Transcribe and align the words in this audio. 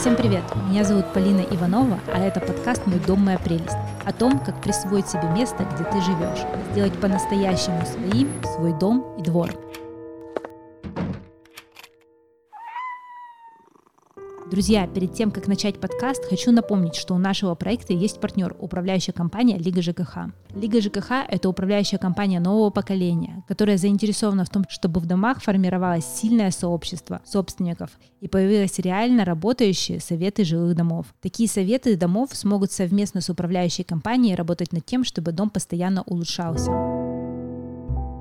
Всем 0.00 0.16
привет! 0.16 0.42
Меня 0.70 0.82
зовут 0.82 1.12
Полина 1.12 1.42
Иванова, 1.42 2.00
а 2.06 2.20
это 2.20 2.40
подкаст 2.40 2.86
«Мой 2.86 2.98
дом, 3.00 3.22
моя 3.22 3.38
прелесть» 3.38 3.76
о 4.06 4.14
том, 4.14 4.38
как 4.38 4.58
присвоить 4.62 5.06
себе 5.06 5.28
место, 5.36 5.68
где 5.74 5.84
ты 5.84 6.00
живешь, 6.00 6.38
сделать 6.72 6.98
по-настоящему 6.98 7.84
своим 7.84 8.30
свой 8.56 8.72
дом 8.72 9.04
и 9.18 9.22
двор– 9.22 9.50
Друзья, 14.50 14.88
перед 14.88 15.14
тем, 15.14 15.30
как 15.30 15.46
начать 15.46 15.78
подкаст, 15.78 16.24
хочу 16.28 16.50
напомнить, 16.50 16.96
что 16.96 17.14
у 17.14 17.18
нашего 17.18 17.54
проекта 17.54 17.92
есть 17.92 18.20
партнер, 18.20 18.56
управляющая 18.58 19.14
компания 19.14 19.56
Лига 19.56 19.80
ЖКХ. 19.80 20.32
Лига 20.56 20.80
ЖКХ– 20.80 21.12
это 21.28 21.48
управляющая 21.48 22.00
компания 22.00 22.40
нового 22.40 22.70
поколения, 22.70 23.44
которая 23.46 23.76
заинтересована 23.76 24.44
в 24.44 24.50
том, 24.50 24.64
чтобы 24.68 24.98
в 24.98 25.06
домах 25.06 25.40
формировалось 25.40 26.04
сильное 26.04 26.50
сообщество 26.50 27.20
собственников 27.24 27.90
и 28.20 28.26
появились 28.26 28.80
реально 28.80 29.24
работающие 29.24 30.00
советы 30.00 30.42
жилых 30.42 30.74
домов. 30.74 31.06
Такие 31.20 31.48
советы 31.48 31.96
домов 31.96 32.30
смогут 32.32 32.72
совместно 32.72 33.20
с 33.20 33.30
управляющей 33.30 33.84
компанией 33.84 34.34
работать 34.34 34.72
над 34.72 34.84
тем, 34.84 35.04
чтобы 35.04 35.30
дом 35.30 35.50
постоянно 35.50 36.02
улучшался. 36.02 36.99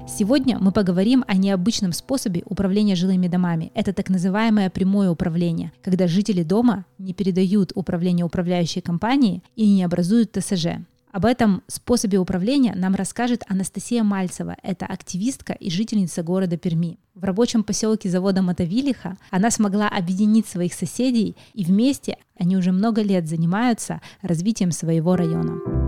Сегодня 0.09 0.58
мы 0.59 0.72
поговорим 0.72 1.23
о 1.27 1.36
необычном 1.36 1.94
способе 1.94 2.41
управления 2.45 2.95
жилыми 2.95 3.27
домами. 3.27 3.72
Это 3.76 3.94
так 3.94 4.09
называемое 4.09 4.70
прямое 4.70 5.09
управление, 5.12 5.72
когда 5.81 6.08
жители 6.08 6.44
дома 6.44 6.86
не 6.98 7.13
передают 7.13 7.72
управление 7.76 8.26
управляющей 8.26 8.81
компании 8.81 9.44
и 9.55 9.70
не 9.70 9.84
образуют 9.84 10.31
ТСЖ. 10.34 10.80
Об 11.12 11.26
этом 11.26 11.64
способе 11.67 12.17
управления 12.17 12.73
нам 12.76 12.95
расскажет 12.95 13.44
Анастасия 13.48 14.03
Мальцева. 14.03 14.58
Это 14.62 14.86
активистка 14.86 15.53
и 15.53 15.70
жительница 15.70 16.22
города 16.22 16.58
Перми. 16.58 17.00
В 17.16 17.23
рабочем 17.23 17.64
поселке 17.64 18.09
завода 18.09 18.41
Мотовилиха 18.41 19.16
она 19.31 19.52
смогла 19.52 19.88
объединить 19.88 20.48
своих 20.48 20.73
соседей, 20.73 21.36
и 21.53 21.64
вместе 21.64 22.17
они 22.38 22.58
уже 22.58 22.72
много 22.72 23.02
лет 23.02 23.28
занимаются 23.28 24.02
развитием 24.22 24.72
своего 24.72 25.16
района. 25.16 25.78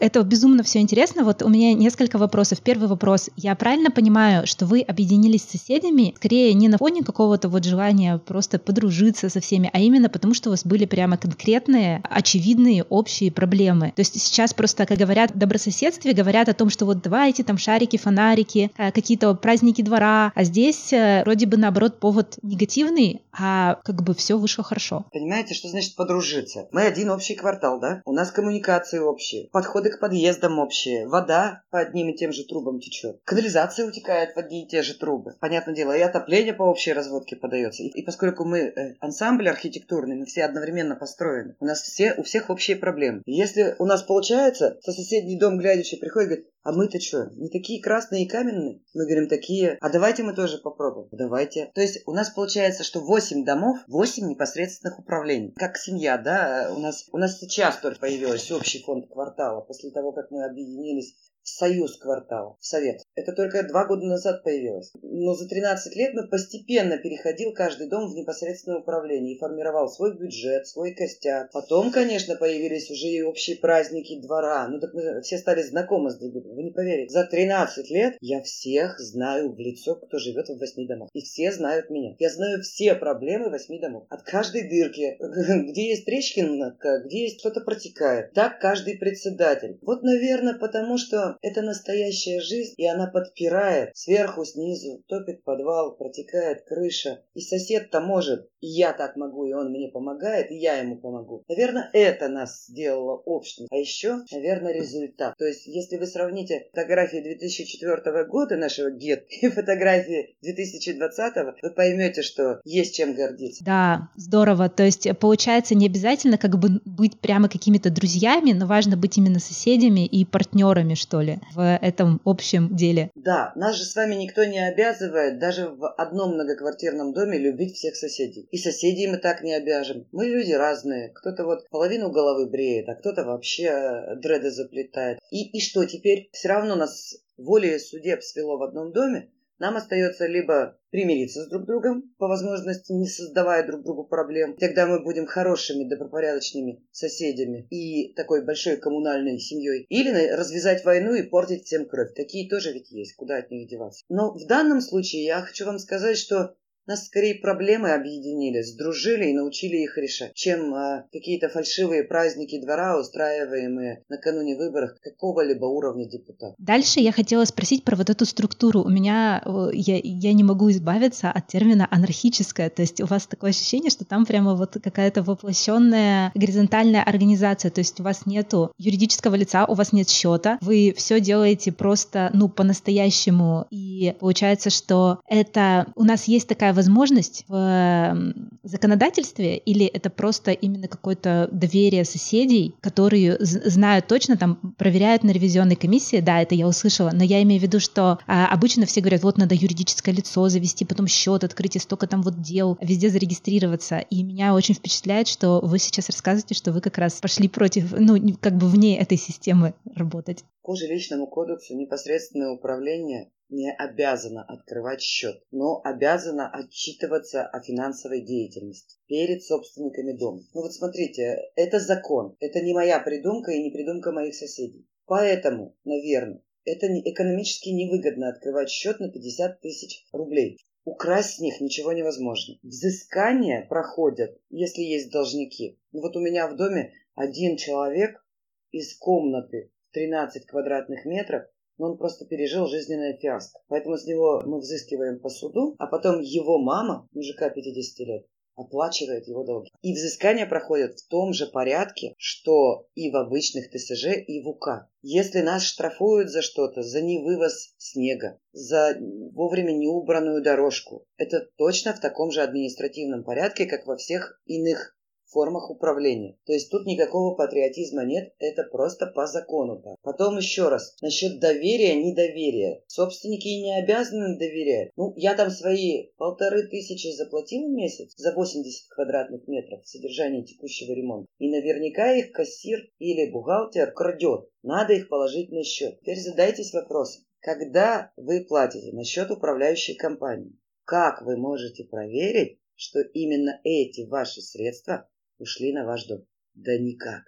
это 0.00 0.22
безумно 0.22 0.62
все 0.62 0.80
интересно. 0.80 1.24
Вот 1.24 1.42
у 1.42 1.48
меня 1.48 1.74
несколько 1.74 2.18
вопросов. 2.18 2.60
Первый 2.60 2.88
вопрос. 2.88 3.30
Я 3.36 3.54
правильно 3.54 3.90
понимаю, 3.90 4.46
что 4.46 4.66
вы 4.66 4.80
объединились 4.80 5.42
с 5.42 5.50
соседями 5.50 6.14
скорее 6.16 6.54
не 6.54 6.68
на 6.68 6.78
фоне 6.78 7.02
какого-то 7.02 7.48
вот 7.48 7.64
желания 7.64 8.18
просто 8.18 8.58
подружиться 8.58 9.28
со 9.28 9.40
всеми, 9.40 9.70
а 9.72 9.80
именно 9.80 10.08
потому, 10.08 10.34
что 10.34 10.50
у 10.50 10.52
вас 10.52 10.64
были 10.64 10.84
прямо 10.84 11.16
конкретные, 11.16 12.02
очевидные 12.08 12.84
общие 12.84 13.32
проблемы. 13.32 13.92
То 13.96 14.00
есть 14.00 14.20
сейчас 14.20 14.54
просто, 14.54 14.86
как 14.86 14.98
говорят 14.98 15.32
в 15.32 15.38
добрососедстве, 15.38 16.12
говорят 16.12 16.48
о 16.48 16.54
том, 16.54 16.70
что 16.70 16.86
вот 16.86 17.02
давайте 17.02 17.42
там 17.44 17.58
шарики, 17.58 17.96
фонарики, 17.96 18.70
э, 18.76 18.92
какие-то 18.92 19.34
праздники 19.34 19.82
двора, 19.82 20.32
а 20.34 20.44
здесь 20.44 20.92
э, 20.92 21.22
вроде 21.24 21.46
бы 21.46 21.56
наоборот 21.56 21.98
повод 21.98 22.38
негативный, 22.42 23.22
а 23.32 23.80
как 23.84 24.02
бы 24.02 24.14
все 24.14 24.38
вышло 24.38 24.62
хорошо. 24.62 25.04
Понимаете, 25.12 25.54
что 25.54 25.68
значит 25.68 25.96
подружиться? 25.96 26.68
Мы 26.72 26.82
один 26.82 27.10
общий 27.10 27.34
квартал, 27.34 27.80
да? 27.80 28.02
У 28.04 28.12
нас 28.12 28.30
коммуникации 28.30 28.98
общие, 28.98 29.48
подходы 29.72 29.90
к 29.90 30.00
подъездам 30.00 30.58
общие, 30.58 31.08
вода 31.08 31.62
по 31.70 31.78
одним 31.78 32.10
и 32.10 32.14
тем 32.14 32.30
же 32.30 32.44
трубам 32.44 32.78
течет, 32.78 33.20
канализация 33.24 33.86
утекает 33.86 34.34
в 34.34 34.38
одни 34.38 34.64
и 34.64 34.68
те 34.68 34.82
же 34.82 34.92
трубы. 34.98 35.34
Понятное 35.40 35.74
дело, 35.74 35.96
и 35.96 36.00
отопление 36.02 36.52
по 36.52 36.64
общей 36.64 36.92
разводке 36.92 37.36
подается. 37.36 37.82
И, 37.82 37.86
и 37.86 38.04
поскольку 38.04 38.44
мы 38.44 38.58
э, 38.58 38.96
ансамбль 39.00 39.48
архитектурный, 39.48 40.16
мы 40.16 40.26
все 40.26 40.44
одновременно 40.44 40.94
построены, 40.94 41.56
у 41.58 41.64
нас 41.64 41.80
все, 41.80 42.12
у 42.18 42.22
всех 42.22 42.50
общие 42.50 42.76
проблемы. 42.76 43.22
Если 43.24 43.74
у 43.78 43.86
нас 43.86 44.02
получается, 44.02 44.78
то 44.84 44.92
соседний 44.92 45.38
дом 45.38 45.56
глядящий 45.56 45.98
приходит 45.98 46.22
и 46.22 46.34
говорит, 46.34 46.51
а 46.62 46.72
мы-то 46.72 47.00
что, 47.00 47.30
не 47.34 47.48
такие 47.48 47.82
красные 47.82 48.24
и 48.24 48.28
каменные? 48.28 48.82
Мы 48.94 49.04
говорим, 49.04 49.28
такие. 49.28 49.78
А 49.80 49.90
давайте 49.90 50.22
мы 50.22 50.32
тоже 50.34 50.58
попробуем. 50.58 51.08
Давайте. 51.10 51.72
То 51.74 51.80
есть 51.80 52.02
у 52.06 52.12
нас 52.12 52.30
получается, 52.30 52.84
что 52.84 53.00
8 53.00 53.44
домов, 53.44 53.78
8 53.88 54.28
непосредственных 54.28 54.98
управлений. 54.98 55.52
Как 55.56 55.76
семья, 55.76 56.18
да? 56.18 56.72
У 56.74 56.78
нас, 56.78 57.08
у 57.12 57.18
нас 57.18 57.38
сейчас 57.38 57.78
только 57.78 57.98
появилась 57.98 58.50
общий 58.52 58.82
фонд 58.82 59.08
квартала. 59.08 59.60
После 59.62 59.90
того, 59.90 60.12
как 60.12 60.30
мы 60.30 60.44
объединились 60.44 61.16
союз 61.42 61.96
квартала, 61.98 62.56
в 62.60 62.64
совет. 62.64 63.02
Это 63.14 63.32
только 63.32 63.62
два 63.64 63.86
года 63.86 64.06
назад 64.06 64.42
появилось. 64.42 64.92
Но 65.02 65.34
за 65.34 65.48
13 65.48 65.94
лет 65.96 66.14
мы 66.14 66.28
постепенно 66.28 66.98
переходил 66.98 67.52
каждый 67.52 67.88
дом 67.88 68.10
в 68.10 68.14
непосредственное 68.14 68.78
управление 68.78 69.34
и 69.34 69.38
формировал 69.38 69.88
свой 69.88 70.16
бюджет, 70.16 70.66
свой 70.66 70.94
костяк. 70.94 71.50
Потом, 71.52 71.90
конечно, 71.90 72.36
появились 72.36 72.90
уже 72.90 73.08
и 73.08 73.22
общие 73.22 73.56
праздники 73.56 74.20
двора. 74.20 74.68
Ну 74.68 74.80
так 74.80 74.94
мы 74.94 75.20
все 75.22 75.38
стали 75.38 75.62
знакомы 75.62 76.10
с 76.10 76.18
друг 76.18 76.32
другом. 76.32 76.56
Вы 76.56 76.62
не 76.64 76.70
поверите. 76.70 77.12
За 77.12 77.24
13 77.24 77.90
лет 77.90 78.16
я 78.20 78.42
всех 78.42 78.98
знаю 78.98 79.52
в 79.52 79.58
лицо, 79.58 79.96
кто 79.96 80.18
живет 80.18 80.48
в 80.48 80.58
восьми 80.58 80.86
домах. 80.86 81.08
И 81.12 81.20
все 81.20 81.52
знают 81.52 81.90
меня. 81.90 82.14
Я 82.18 82.30
знаю 82.30 82.62
все 82.62 82.94
проблемы 82.94 83.50
восьми 83.50 83.80
домов. 83.80 84.06
От 84.10 84.22
каждой 84.22 84.68
дырки, 84.68 85.16
где 85.70 85.90
есть 85.90 86.04
трещинка, 86.04 87.02
где 87.04 87.24
есть 87.24 87.40
что-то 87.40 87.60
протекает. 87.60 88.32
Так 88.32 88.60
каждый 88.60 88.96
председатель. 88.98 89.78
Вот, 89.82 90.02
наверное, 90.02 90.54
потому 90.54 90.98
что 90.98 91.31
это 91.40 91.62
настоящая 91.62 92.40
жизнь, 92.40 92.74
и 92.76 92.86
она 92.86 93.06
подпирает 93.06 93.96
сверху, 93.96 94.44
снизу, 94.44 95.02
топит 95.06 95.44
подвал, 95.44 95.96
протекает 95.96 96.64
крыша. 96.66 97.22
И 97.34 97.40
сосед-то 97.40 98.00
может, 98.00 98.48
и 98.60 98.68
я 98.68 98.92
так 98.92 99.16
могу, 99.16 99.44
и 99.44 99.52
он 99.52 99.70
мне 99.70 99.88
помогает, 99.88 100.50
и 100.50 100.56
я 100.56 100.76
ему 100.76 100.96
помогу. 100.96 101.44
Наверное, 101.48 101.88
это 101.92 102.28
нас 102.28 102.66
сделало 102.66 103.22
общим. 103.26 103.66
А 103.70 103.76
еще, 103.76 104.18
наверное, 104.30 104.72
результат. 104.72 105.34
То 105.38 105.46
есть, 105.46 105.66
если 105.66 105.96
вы 105.96 106.06
сравните 106.06 106.68
фотографии 106.72 107.18
2004 107.18 108.24
года 108.26 108.56
нашего 108.56 108.90
ГЕТ 108.90 109.26
и 109.28 109.48
фотографии 109.48 110.36
2020, 110.42 111.34
вы 111.62 111.70
поймете, 111.70 112.22
что 112.22 112.60
есть 112.64 112.94
чем 112.94 113.14
гордиться. 113.14 113.64
Да, 113.64 114.10
здорово. 114.16 114.68
То 114.68 114.84
есть, 114.84 115.08
получается, 115.18 115.74
не 115.74 115.86
обязательно 115.86 116.38
как 116.38 116.58
бы 116.58 116.80
быть 116.84 117.18
прямо 117.20 117.48
какими-то 117.48 117.90
друзьями, 117.90 118.52
но 118.52 118.66
важно 118.66 118.96
быть 118.96 119.18
именно 119.18 119.38
соседями 119.38 120.06
и 120.06 120.24
партнерами, 120.24 120.94
что 120.94 121.20
ли, 121.22 121.38
в 121.54 121.78
этом 121.80 122.20
общем 122.24 122.74
деле. 122.74 123.10
Да, 123.14 123.52
нас 123.56 123.76
же 123.76 123.84
с 123.84 123.94
вами 123.94 124.14
никто 124.14 124.44
не 124.44 124.58
обязывает 124.58 125.38
даже 125.38 125.68
в 125.68 125.88
одном 125.88 126.34
многоквартирном 126.34 127.12
доме 127.12 127.38
любить 127.38 127.76
всех 127.76 127.96
соседей. 127.96 128.48
И 128.50 128.58
соседей 128.58 129.06
мы 129.06 129.18
так 129.18 129.42
не 129.42 129.54
обяжем. 129.54 130.06
Мы 130.12 130.26
люди 130.26 130.52
разные. 130.52 131.10
Кто-то 131.10 131.44
вот 131.44 131.68
половину 131.70 132.10
головы 132.10 132.48
бреет, 132.48 132.88
а 132.88 132.94
кто-то 132.94 133.24
вообще 133.24 133.64
э, 133.64 134.16
дреды 134.16 134.50
заплетает. 134.50 135.18
И, 135.30 135.56
и 135.56 135.60
что 135.60 135.84
теперь? 135.84 136.28
Все 136.32 136.48
равно 136.48 136.76
нас 136.76 137.16
волей 137.36 137.78
судеб 137.78 138.22
свело 138.22 138.58
в 138.58 138.62
одном 138.62 138.92
доме, 138.92 139.30
нам 139.62 139.76
остается 139.76 140.26
либо 140.26 140.76
примириться 140.90 141.44
с 141.44 141.48
друг 141.48 141.66
другом, 141.66 142.12
по 142.18 142.26
возможности 142.26 142.90
не 142.90 143.06
создавая 143.06 143.64
друг 143.64 143.84
другу 143.84 144.04
проблем. 144.04 144.56
Тогда 144.56 144.88
мы 144.88 145.00
будем 145.00 145.24
хорошими, 145.24 145.88
добропорядочными 145.88 146.84
соседями 146.90 147.68
и 147.70 148.12
такой 148.14 148.44
большой 148.44 148.76
коммунальной 148.76 149.38
семьей. 149.38 149.86
Или 149.88 150.30
развязать 150.32 150.84
войну 150.84 151.14
и 151.14 151.22
портить 151.22 151.64
всем 151.64 151.88
кровь. 151.88 152.12
Такие 152.14 152.50
тоже 152.50 152.72
ведь 152.72 152.90
есть, 152.90 153.14
куда 153.14 153.36
от 153.36 153.52
них 153.52 153.68
деваться. 153.68 154.04
Но 154.08 154.34
в 154.34 154.46
данном 154.48 154.80
случае 154.80 155.24
я 155.24 155.40
хочу 155.40 155.64
вам 155.64 155.78
сказать, 155.78 156.18
что 156.18 156.56
нас 156.86 157.06
скорее 157.06 157.36
проблемы 157.36 157.92
объединили, 157.92 158.62
сдружили 158.62 159.30
и 159.30 159.34
научили 159.34 159.76
их 159.76 159.96
решать, 159.98 160.34
чем 160.34 160.74
а, 160.74 161.04
какие-то 161.12 161.48
фальшивые 161.48 162.04
праздники 162.04 162.60
двора, 162.60 162.98
устраиваемые 162.98 164.02
накануне 164.08 164.56
выборов 164.56 164.90
какого-либо 165.00 165.66
уровня 165.66 166.08
депутата. 166.08 166.54
Дальше 166.58 167.00
я 167.00 167.12
хотела 167.12 167.44
спросить 167.44 167.84
про 167.84 167.96
вот 167.96 168.10
эту 168.10 168.26
структуру. 168.26 168.82
У 168.82 168.88
меня, 168.88 169.42
я, 169.72 170.00
я 170.02 170.32
не 170.32 170.44
могу 170.44 170.70
избавиться 170.70 171.30
от 171.30 171.46
термина 171.46 171.86
анархическая, 171.90 172.70
то 172.70 172.82
есть 172.82 173.00
у 173.00 173.06
вас 173.06 173.26
такое 173.26 173.50
ощущение, 173.50 173.90
что 173.90 174.04
там 174.04 174.26
прямо 174.26 174.54
вот 174.54 174.76
какая-то 174.82 175.22
воплощенная 175.22 176.32
горизонтальная 176.34 177.02
организация, 177.02 177.70
то 177.70 177.80
есть 177.80 178.00
у 178.00 178.02
вас 178.02 178.26
нету 178.26 178.72
юридического 178.78 179.34
лица, 179.34 179.66
у 179.66 179.74
вас 179.74 179.92
нет 179.92 180.08
счета, 180.08 180.58
вы 180.60 180.94
все 180.96 181.20
делаете 181.20 181.72
просто, 181.72 182.30
ну, 182.34 182.48
по-настоящему, 182.48 183.66
и 183.70 184.14
получается, 184.18 184.70
что 184.70 185.20
это 185.28 185.86
у 185.94 186.04
нас 186.04 186.24
есть 186.24 186.48
такая 186.48 186.71
такая 186.72 186.74
возможность 186.74 187.44
в 187.48 188.34
законодательстве, 188.62 189.56
или 189.56 189.86
это 189.86 190.10
просто 190.10 190.52
именно 190.52 190.88
какое-то 190.88 191.48
доверие 191.52 192.04
соседей, 192.04 192.74
которые 192.80 193.36
знают 193.40 194.06
точно, 194.06 194.36
там 194.36 194.74
проверяют 194.78 195.24
на 195.24 195.32
ревизионной 195.32 195.76
комиссии, 195.76 196.20
да, 196.20 196.42
это 196.42 196.54
я 196.54 196.66
услышала, 196.66 197.10
но 197.12 197.24
я 197.24 197.42
имею 197.42 197.60
в 197.60 197.62
виду, 197.62 197.80
что 197.80 198.18
а, 198.26 198.46
обычно 198.52 198.86
все 198.86 199.00
говорят, 199.00 199.22
вот 199.22 199.38
надо 199.38 199.54
юридическое 199.54 200.14
лицо 200.14 200.48
завести, 200.48 200.84
потом 200.84 201.06
счет 201.06 201.44
открыть, 201.44 201.76
и 201.76 201.78
столько 201.78 202.06
там 202.06 202.22
вот 202.22 202.40
дел, 202.40 202.78
везде 202.80 203.08
зарегистрироваться. 203.08 203.98
И 203.98 204.22
меня 204.22 204.54
очень 204.54 204.74
впечатляет, 204.74 205.28
что 205.28 205.60
вы 205.62 205.78
сейчас 205.78 206.08
рассказываете, 206.08 206.54
что 206.54 206.72
вы 206.72 206.80
как 206.80 206.98
раз 206.98 207.14
пошли 207.20 207.48
против, 207.48 207.92
ну, 207.98 208.16
как 208.40 208.56
бы 208.56 208.68
вне 208.68 208.98
этой 208.98 209.18
системы 209.18 209.74
работать. 209.94 210.44
По 210.62 210.76
жилищному 210.76 211.26
кодексу 211.26 211.74
непосредственное 211.74 212.50
управление 212.50 213.30
не 213.52 213.70
обязана 213.70 214.42
открывать 214.42 215.02
счет, 215.02 215.42
но 215.50 215.80
обязана 215.84 216.50
отчитываться 216.50 217.46
о 217.46 217.60
финансовой 217.60 218.22
деятельности 218.22 218.96
перед 219.06 219.44
собственниками 219.44 220.16
дома. 220.16 220.42
Ну 220.54 220.62
вот 220.62 220.72
смотрите, 220.72 221.38
это 221.54 221.78
закон, 221.78 222.36
это 222.40 222.60
не 222.60 222.72
моя 222.72 222.98
придумка 222.98 223.52
и 223.52 223.62
не 223.62 223.70
придумка 223.70 224.10
моих 224.10 224.34
соседей. 224.34 224.88
Поэтому, 225.06 225.76
наверное, 225.84 226.42
это 226.64 226.86
экономически 226.86 227.68
невыгодно 227.68 228.28
открывать 228.28 228.70
счет 228.70 229.00
на 229.00 229.10
50 229.10 229.60
тысяч 229.60 230.06
рублей. 230.12 230.58
Украсть 230.84 231.36
с 231.36 231.38
них 231.38 231.60
ничего 231.60 231.92
невозможно. 231.92 232.56
Взыскания 232.62 233.66
проходят, 233.68 234.40
если 234.50 234.82
есть 234.82 235.12
должники. 235.12 235.78
Ну 235.92 236.00
вот 236.00 236.16
у 236.16 236.20
меня 236.20 236.48
в 236.48 236.56
доме 236.56 236.92
один 237.14 237.56
человек 237.56 238.24
из 238.70 238.96
комнаты 238.96 239.70
13 239.92 240.46
квадратных 240.46 241.04
метров 241.04 241.44
но 241.78 241.92
он 241.92 241.98
просто 241.98 242.26
пережил 242.26 242.66
жизненное 242.66 243.16
фиаско. 243.16 243.60
Поэтому 243.68 243.96
с 243.96 244.04
него 244.06 244.42
мы 244.44 244.58
взыскиваем 244.58 245.20
по 245.20 245.28
суду, 245.28 245.74
а 245.78 245.86
потом 245.86 246.20
его 246.20 246.58
мама, 246.58 247.08
мужика 247.12 247.50
50 247.50 248.06
лет, 248.06 248.26
оплачивает 248.54 249.26
его 249.28 249.44
долги. 249.44 249.70
И 249.80 249.94
взыскания 249.94 250.46
проходят 250.46 250.98
в 250.98 251.08
том 251.08 251.32
же 251.32 251.46
порядке, 251.46 252.14
что 252.18 252.86
и 252.94 253.10
в 253.10 253.16
обычных 253.16 253.70
ТСЖ, 253.70 254.08
и 254.26 254.42
в 254.42 254.48
УК. 254.48 254.88
Если 255.02 255.40
нас 255.40 255.62
штрафуют 255.64 256.30
за 256.30 256.42
что-то, 256.42 256.82
за 256.82 257.00
невывоз 257.00 257.74
снега, 257.78 258.38
за 258.52 258.96
вовремя 259.32 259.72
неубранную 259.72 260.42
дорожку, 260.42 261.06
это 261.16 261.48
точно 261.56 261.94
в 261.94 262.00
таком 262.00 262.30
же 262.30 262.42
административном 262.42 263.24
порядке, 263.24 263.66
как 263.66 263.86
во 263.86 263.96
всех 263.96 264.40
иных 264.46 264.96
формах 265.32 265.70
управления. 265.70 266.36
То 266.46 266.52
есть 266.52 266.70
тут 266.70 266.86
никакого 266.86 267.34
патриотизма 267.34 268.04
нет, 268.04 268.32
это 268.38 268.64
просто 268.64 269.06
по 269.06 269.26
закону. 269.26 269.80
Так. 269.80 269.96
Потом 270.02 270.36
еще 270.36 270.68
раз, 270.68 270.96
насчет 271.00 271.40
доверия, 271.40 271.94
недоверия. 271.94 272.82
Собственники 272.86 273.48
не 273.48 273.78
обязаны 273.78 274.38
доверять. 274.38 274.90
Ну, 274.96 275.12
я 275.16 275.34
там 275.34 275.50
свои 275.50 276.10
полторы 276.16 276.68
тысячи 276.68 277.14
заплатил 277.16 277.66
в 277.66 277.72
месяц 277.72 278.12
за 278.16 278.32
80 278.32 278.88
квадратных 278.88 279.48
метров 279.48 279.86
содержания 279.86 280.44
текущего 280.44 280.92
ремонта. 280.92 281.26
И 281.38 281.50
наверняка 281.50 282.12
их 282.12 282.32
кассир 282.32 282.80
или 282.98 283.30
бухгалтер 283.30 283.92
крадет. 283.92 284.48
Надо 284.62 284.92
их 284.92 285.08
положить 285.08 285.50
на 285.50 285.64
счет. 285.64 285.98
Теперь 286.00 286.18
задайтесь 286.18 286.72
вопросом. 286.72 287.24
Когда 287.40 288.12
вы 288.16 288.44
платите 288.44 288.92
на 288.92 289.02
счет 289.04 289.30
управляющей 289.30 289.96
компании, 289.96 290.56
как 290.84 291.22
вы 291.22 291.36
можете 291.36 291.84
проверить, 291.84 292.58
что 292.74 293.00
именно 293.00 293.60
эти 293.64 294.06
ваши 294.06 294.40
средства 294.40 295.08
ушли 295.38 295.72
на 295.72 295.84
ваш 295.84 296.06
дом? 296.06 296.26
Да 296.54 296.76
никак. 296.78 297.24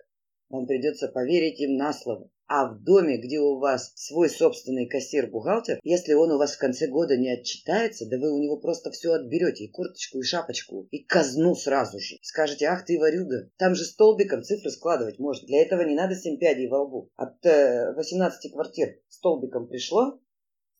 Вам 0.48 0.66
придется 0.66 1.08
поверить 1.08 1.60
им 1.60 1.76
на 1.76 1.92
слово. 1.92 2.30
А 2.46 2.66
в 2.66 2.82
доме, 2.82 3.16
где 3.16 3.40
у 3.40 3.58
вас 3.58 3.92
свой 3.96 4.28
собственный 4.28 4.86
кассир-бухгалтер, 4.86 5.80
если 5.82 6.12
он 6.12 6.30
у 6.30 6.38
вас 6.38 6.54
в 6.54 6.58
конце 6.58 6.88
года 6.88 7.16
не 7.16 7.32
отчитается, 7.32 8.06
да 8.06 8.18
вы 8.18 8.30
у 8.30 8.38
него 8.38 8.58
просто 8.58 8.90
все 8.90 9.14
отберете, 9.14 9.64
и 9.64 9.70
курточку, 9.70 10.18
и 10.18 10.22
шапочку, 10.22 10.86
и 10.90 11.02
казну 11.02 11.54
сразу 11.54 11.98
же. 11.98 12.18
Скажете, 12.20 12.66
ах 12.66 12.84
ты, 12.84 12.98
варюга, 12.98 13.50
там 13.56 13.74
же 13.74 13.84
столбиком 13.84 14.42
цифры 14.42 14.70
складывать 14.70 15.18
можно. 15.18 15.46
Для 15.46 15.62
этого 15.62 15.80
не 15.82 15.94
надо 15.94 16.14
семь 16.14 16.38
пядей 16.38 16.68
во 16.68 16.82
лбу. 16.82 17.10
От 17.16 17.44
э, 17.46 17.94
18 17.94 18.52
квартир 18.52 19.00
столбиком 19.08 19.66
пришло, 19.66 20.20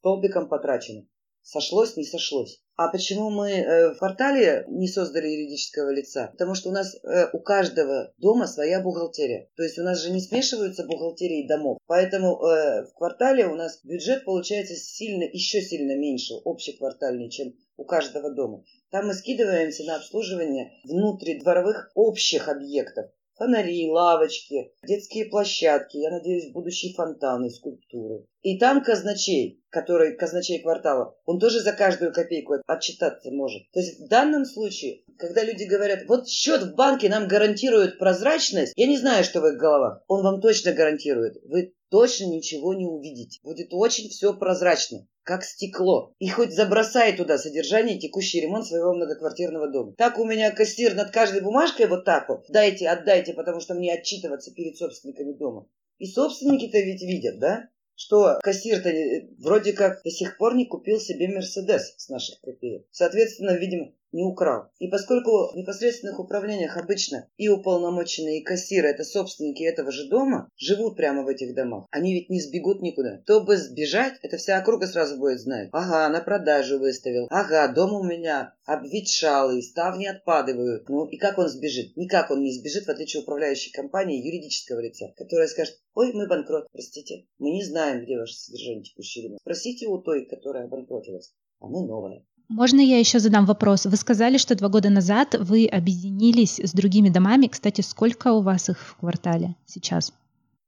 столбиком 0.01 0.51
потрачено. 0.51 1.07
Сошлось, 1.45 1.97
не 1.99 2.05
сошлось. 2.05 2.63
А 2.77 2.89
почему 2.89 3.29
мы 3.29 3.51
э, 3.51 3.91
в 3.91 3.99
квартале 3.99 4.65
не 4.69 4.89
создали 4.89 5.29
юридического 5.29 5.91
лица? 5.91 6.29
Потому 6.33 6.55
что 6.55 6.71
у 6.71 6.73
нас 6.73 6.97
э, 6.97 7.29
у 7.35 7.39
каждого 7.39 8.15
дома 8.17 8.47
своя 8.47 8.81
бухгалтерия. 8.81 9.51
То 9.55 9.63
есть 9.63 9.79
у 9.79 9.83
нас 9.83 10.01
же 10.01 10.11
не 10.11 10.21
смешиваются 10.21 10.87
бухгалтерии 10.87 11.47
домов. 11.47 11.79
Поэтому 11.87 12.43
э, 12.43 12.87
в 12.87 12.95
квартале 12.95 13.47
у 13.47 13.57
нас 13.57 13.79
бюджет 13.85 14.25
получается 14.25 14.75
сильно, 14.75 15.25
еще 15.25 15.61
сильно 15.61 15.95
меньше, 15.95 16.35
общеквартальный, 16.47 17.29
чем 17.29 17.55
у 17.77 17.85
каждого 17.85 18.33
дома. 18.33 18.65
Там 18.91 19.09
мы 19.09 19.13
скидываемся 19.13 19.85
на 19.85 19.97
обслуживание 19.97 20.73
внутридворовых 20.85 21.91
общих 21.95 22.49
объектов. 22.49 23.11
Фонари, 23.37 23.91
лавочки, 23.91 24.73
детские 24.87 25.27
площадки, 25.27 25.97
я 25.97 26.11
надеюсь, 26.11 26.53
будущие 26.53 26.95
фонтаны, 26.95 27.51
скульптуры. 27.51 28.27
И 28.43 28.59
там 28.59 28.85
казначей, 28.85 29.63
который 29.71 30.17
казначей 30.17 30.61
квартала, 30.61 31.17
он 31.25 31.41
тоже 31.41 31.61
за 31.61 31.73
каждую 31.73 32.13
копейку 32.13 32.55
отчитаться 32.67 33.31
может. 33.31 33.71
То 33.73 33.81
есть 33.81 34.01
в 34.01 34.09
данном 34.09 34.45
случае, 34.45 35.04
когда 35.19 35.43
люди 35.43 35.65
говорят, 35.65 36.07
вот 36.09 36.29
счет 36.29 36.63
в 36.63 36.75
банке 36.75 37.09
нам 37.09 37.29
гарантирует 37.29 37.99
прозрачность, 37.99 38.73
я 38.77 38.87
не 38.87 38.99
знаю, 38.99 39.25
что 39.25 39.41
в 39.41 39.47
их 39.47 39.59
головах, 39.59 40.03
он 40.09 40.23
вам 40.23 40.41
точно 40.41 40.73
гарантирует. 40.73 41.37
Вы 41.45 41.75
точно 41.91 42.27
ничего 42.27 42.75
не 42.75 42.87
увидите. 42.87 43.41
Будет 43.43 43.69
очень 43.73 44.09
все 44.09 44.35
прозрачно 44.35 45.07
как 45.25 45.43
стекло. 45.43 46.13
И 46.19 46.29
хоть 46.29 46.53
забросай 46.53 47.17
туда 47.17 47.39
содержание 47.39 47.99
текущий 47.99 48.41
ремонт 48.41 48.67
своего 48.67 48.93
многоквартирного 48.93 49.69
дома. 49.71 49.95
Так 49.97 50.19
у 50.19 50.25
меня 50.25 50.51
кассир 50.51 50.95
над 50.95 51.11
каждой 51.11 51.41
бумажкой 51.41 51.87
вот 51.87 52.05
так 52.05 52.29
вот. 52.29 52.45
Дайте, 52.51 52.89
отдайте, 52.89 53.33
потому 53.33 53.61
что 53.61 53.75
мне 53.75 53.95
отчитываться 53.95 54.53
перед 54.53 54.77
собственниками 54.77 55.33
дома. 55.33 55.67
И 55.99 56.07
собственники-то 56.07 56.79
ведь 56.79 57.03
видят, 57.03 57.39
да? 57.39 57.69
что 57.97 58.39
кассир-то 58.43 58.91
вроде 59.39 59.73
как 59.73 60.03
до 60.03 60.11
сих 60.11 60.37
пор 60.37 60.57
не 60.57 60.67
купил 60.67 60.99
себе 60.99 61.29
Мерседес 61.29 61.95
с 61.97 62.09
наших 62.09 62.41
копеек. 62.41 62.87
Соответственно, 62.91 63.57
видимо, 63.57 63.93
не 64.15 64.25
украл. 64.25 64.69
И 64.79 64.89
поскольку 64.89 65.53
в 65.53 65.57
непосредственных 65.57 66.21
управлениях 66.21 66.77
обычно 66.77 67.29
и 67.37 67.49
уполномоченные, 67.49 68.41
и 68.41 68.45
кассиры, 68.45 68.89
это 68.89 69.05
собственники 69.05 69.65
этого 69.65 69.91
же 69.91 70.09
дома, 70.09 70.49
живут 70.57 70.97
прямо 70.97 71.25
в 71.25 71.29
этих 71.29 71.55
домах, 71.55 71.87
они 71.91 72.15
ведь 72.15 72.31
не 72.31 72.41
сбегут 72.41 72.81
никуда. 72.81 73.21
Чтобы 73.25 73.57
сбежать, 73.57 74.15
это 74.23 74.37
вся 74.37 74.59
округа 74.59 74.87
сразу 74.87 75.19
будет 75.19 75.41
знать. 75.41 75.69
Ага, 75.73 76.09
на 76.09 76.21
продажу 76.21 76.79
выставил. 76.79 77.27
Ага, 77.31 77.69
дом 77.69 77.93
у 77.93 78.05
меня 78.05 78.55
обветшалый, 78.65 79.63
ставни 79.63 80.07
отпадывают. 80.07 80.89
Ну 80.89 81.07
и 81.07 81.17
как 81.17 81.39
он 81.39 81.49
сбежит? 81.49 81.97
Никак 81.97 82.31
он 82.31 82.43
не 82.43 82.53
сбежит, 82.53 82.87
в 82.87 82.91
отличие 82.91 83.21
от 83.21 83.25
управляющей 83.25 83.73
компании 83.73 84.25
юридического 84.25 84.81
лица, 84.81 85.13
которая 85.17 85.49
скажет, 85.49 85.79
ой, 85.95 86.13
мы 86.13 86.29
банкрот, 86.29 86.69
простите, 86.73 87.27
мы 87.39 87.51
не 87.51 87.65
знаем, 87.65 88.05
где 88.05 88.17
ваше 88.17 88.35
содержание 88.35 88.85
текущего. 88.85 89.37
Спросите 89.41 89.89
у 89.89 89.99
той, 89.99 90.27
которая 90.27 90.65
обанкротилась, 90.65 91.35
а 91.59 91.67
мы 91.67 91.85
новая. 91.85 92.25
Можно 92.49 92.81
я 92.81 92.99
еще 92.99 93.19
задам 93.19 93.47
вопрос? 93.47 93.87
Вы 93.87 93.97
сказали, 93.97 94.39
что 94.39 94.55
два 94.55 94.69
года 94.69 94.91
назад 94.91 95.35
вы 95.39 95.67
объединились 95.67 96.61
с 96.61 96.73
другими 96.73 97.09
домами. 97.09 97.47
Кстати, 97.47 97.81
сколько 97.81 98.33
у 98.33 98.43
вас 98.43 98.69
их 98.69 98.79
в 98.79 98.97
квартале 98.97 99.57
сейчас? 99.67 100.13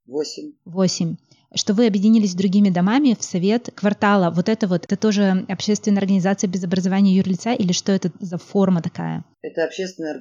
Восемь. 0.06 0.52
Восемь 0.64 1.16
что 1.56 1.74
вы 1.74 1.86
объединились 1.86 2.32
с 2.32 2.34
другими 2.34 2.70
домами 2.70 3.16
в 3.18 3.24
совет 3.24 3.70
квартала. 3.74 4.30
Вот 4.30 4.48
это 4.48 4.66
вот, 4.66 4.84
это 4.84 4.96
тоже 4.96 5.46
общественная 5.48 5.98
организация 5.98 6.48
без 6.48 6.64
образования 6.64 7.14
юрлица 7.14 7.52
или 7.52 7.72
что 7.72 7.92
это 7.92 8.10
за 8.20 8.38
форма 8.38 8.82
такая? 8.82 9.24
Это 9.42 9.64
общественная 9.64 10.12